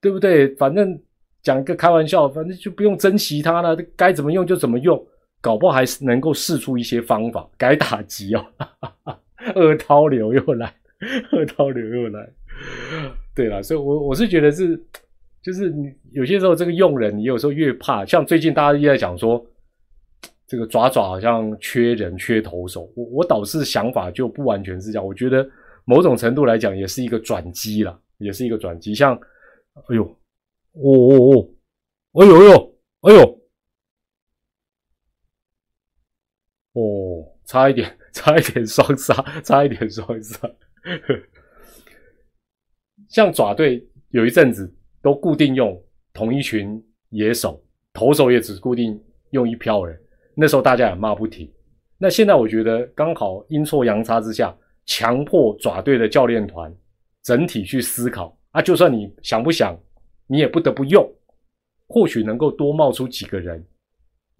[0.00, 0.52] 对不对？
[0.56, 1.00] 反正。
[1.42, 5.04] 讲个开玩笑，反正就不用珍惜它了，该怎么用就怎么用，
[5.42, 8.46] 搞不好还是能够试出一些方法改打击哦。
[9.54, 10.72] 二刀流又来，
[11.32, 12.26] 二刀流又来，
[13.34, 14.80] 对了，所以，我我是觉得是，
[15.42, 19.44] 就是你有些时候这个用人，你有时候越怕，像最近大家一直在讲说，
[20.46, 25.44] 这个爪爪好像缺人缺投手，我我倒是想法就不完全是这样，我觉得
[25.84, 29.18] 某种程度来讲也是一个转机了，也是一个转机，像，
[29.88, 30.04] 哎呦。
[30.74, 33.41] 哦哦哦，哎呦呦，哎呦，
[36.72, 40.50] 哦，差一点， 差一点双杀，差一点双杀。
[43.08, 45.80] 像爪队有一阵子都固定用
[46.12, 47.62] 同一群野手，
[47.92, 48.98] 投手也只固定
[49.30, 50.00] 用一票人，
[50.34, 51.50] 那时候大家也骂不停。
[51.98, 54.56] 那现在我觉得刚好阴错阳差之下，
[54.86, 56.74] 强迫爪队的教练团
[57.22, 59.78] 整体去思考啊，就算你想不想。
[60.28, 61.06] 你也不得不用，
[61.88, 63.62] 或许能够多冒出几个人，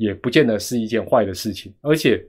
[0.03, 1.73] 也不见得是一件坏的事情。
[1.81, 2.23] 而且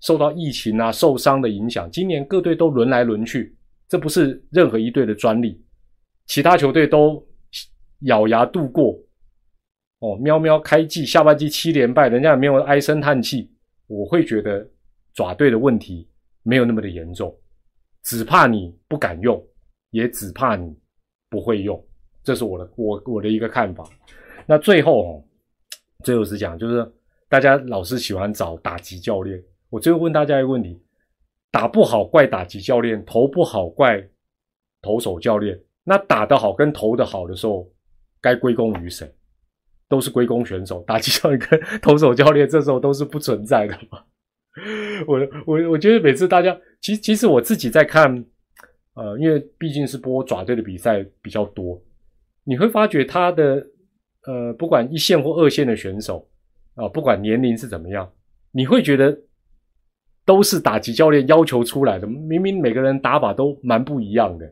[0.00, 3.56] 受到疫情啊、受伤的影响，今年各队都轮来轮去，
[3.88, 5.60] 这不是任何一队的专利，
[6.26, 7.24] 其他球队都
[8.02, 8.96] 咬牙度过。
[9.98, 13.50] 哦，喵喵开季下半季七连败，人家也没有唉声叹气。
[13.88, 14.68] 我会觉得
[15.14, 16.08] 爪队的问题
[16.42, 17.34] 没有那么的严重，
[18.04, 19.42] 只怕你不敢用，
[19.90, 20.76] 也只怕你
[21.30, 21.82] 不会用。
[22.22, 23.88] 这是我的我我的一个看法。
[24.46, 25.24] 那最后哦，
[26.04, 26.92] 最后是讲，就是
[27.28, 29.42] 大家老是喜欢找打击教练。
[29.68, 30.80] 我最后问大家一个问题：
[31.50, 34.08] 打不好怪打击教练，投不好怪
[34.80, 35.60] 投手教练。
[35.84, 37.68] 那打得好跟投得好的时候，
[38.20, 39.12] 该归功于谁？
[39.88, 40.82] 都是归功选手。
[40.86, 44.02] 打击教练跟投手教练这时候都是不存在的嘛？
[45.06, 48.24] 我我我觉得每次大家，其实其实我自己在看，
[48.94, 51.80] 呃，因为毕竟是播爪队的比赛比较多。
[52.44, 53.66] 你会发觉他的，
[54.26, 56.26] 呃，不管一线或二线的选手
[56.76, 58.10] 啊，不管年龄是怎么样，
[58.52, 59.18] 你会觉得
[60.24, 62.06] 都是打击教练要求出来的。
[62.06, 64.50] 明明每个人打法都蛮不一样的，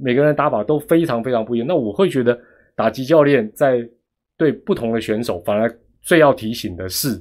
[0.00, 1.66] 每个人打法都非常非常不一样。
[1.66, 2.38] 那我会觉得
[2.76, 3.88] 打击教练在
[4.36, 5.68] 对不同的选手，反而
[6.02, 7.16] 最要提醒的是，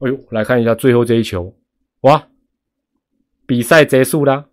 [0.00, 1.54] 哎呦，来看一下最后这一球，
[2.02, 2.28] 哇，
[3.46, 4.46] 比赛结束啦，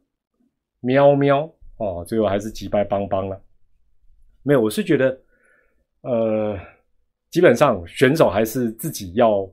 [0.82, 3.42] 喵喵哦，最后还是击败邦邦了。
[4.44, 5.20] 没有，我是觉得，
[6.02, 6.58] 呃，
[7.32, 9.50] 基本上选手还是自己要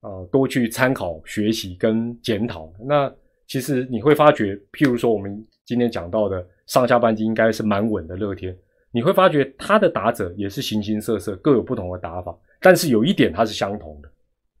[0.00, 2.72] 呃多去参考、学习跟检讨。
[2.80, 3.12] 那
[3.46, 8.56] 其实你会发觉，譬如说我们今天讲到的上下半季应该是蛮稳的乐天，
[8.90, 12.36] 你会发觉他的打者也是形形色色，各有不同的打法。
[12.60, 14.10] 但是有一点它是相同的，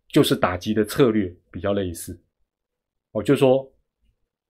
[0.08, 2.18] 就是打击的策略比较类似。
[3.12, 3.68] 我就说，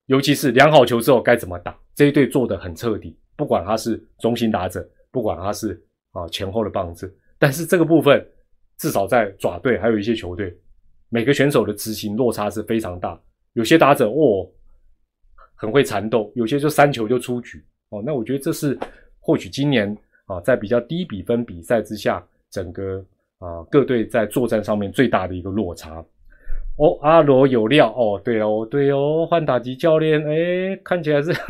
[0.07, 4.87] 尤其是量好球之后该怎么打，这一队做的很彻底，不管他是中心打者。
[5.13, 8.27] 不管他是啊前后的棒子，但是这个部分
[8.79, 10.57] 至少在爪队还有一些球队
[11.09, 13.19] 每个选手的执行落差是非常大。
[13.53, 14.47] 有些打者哦
[15.55, 18.03] 很会缠斗，有些就三球就出局哦。
[18.05, 18.79] 那我觉得这是
[19.21, 23.05] 或许今年啊在比较低比分比赛之下，整个
[23.39, 26.05] 啊各队在作战上面最大的一个落差。
[26.79, 31.31] 哦，阿罗有料哦，对哦，对哦，换打击教练，哎，看起来是，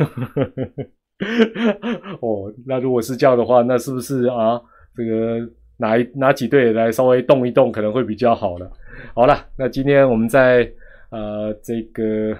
[2.21, 4.61] 哦，那如果是这样的话，那是不是啊？
[4.95, 5.45] 这个
[5.77, 8.69] 哪一哪几队来稍微动一动，可能会比较好了。
[9.13, 10.69] 好了，那今天我们在
[11.09, 12.35] 呃这个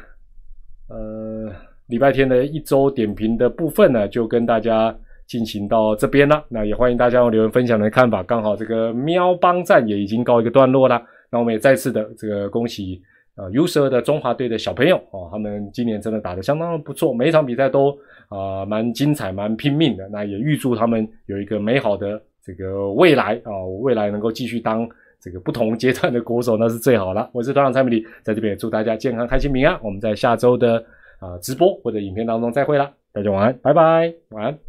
[0.89, 1.51] 呃
[1.87, 4.93] 礼拜天的一周点评的部分呢，就跟大家
[5.27, 6.43] 进行到这边了。
[6.49, 8.23] 那也欢迎大家用留言分享的看法。
[8.23, 11.01] 刚好这个喵帮战也已经告一个段落了。
[11.29, 13.01] 那我们也再次的这个恭喜
[13.35, 17.95] 啊 u s e r 的中华队的小朋友哦，他们今年真的打得相当不错，每一场比赛都
[18.29, 20.07] 啊蛮精彩、蛮拼命的。
[20.09, 24.87] 那也预祝他们有一个美好的这个未来啊，未来能够继续当
[25.19, 27.29] 这个不同阶段的国手，那是最好了。
[27.33, 29.77] 我是团长蔡明礼，在这边也祝大家健康、开心、平安。
[29.83, 30.81] 我们在下周的
[31.19, 34.66] 啊直播或者影片当中再会啦，大家晚安，拜拜，晚安。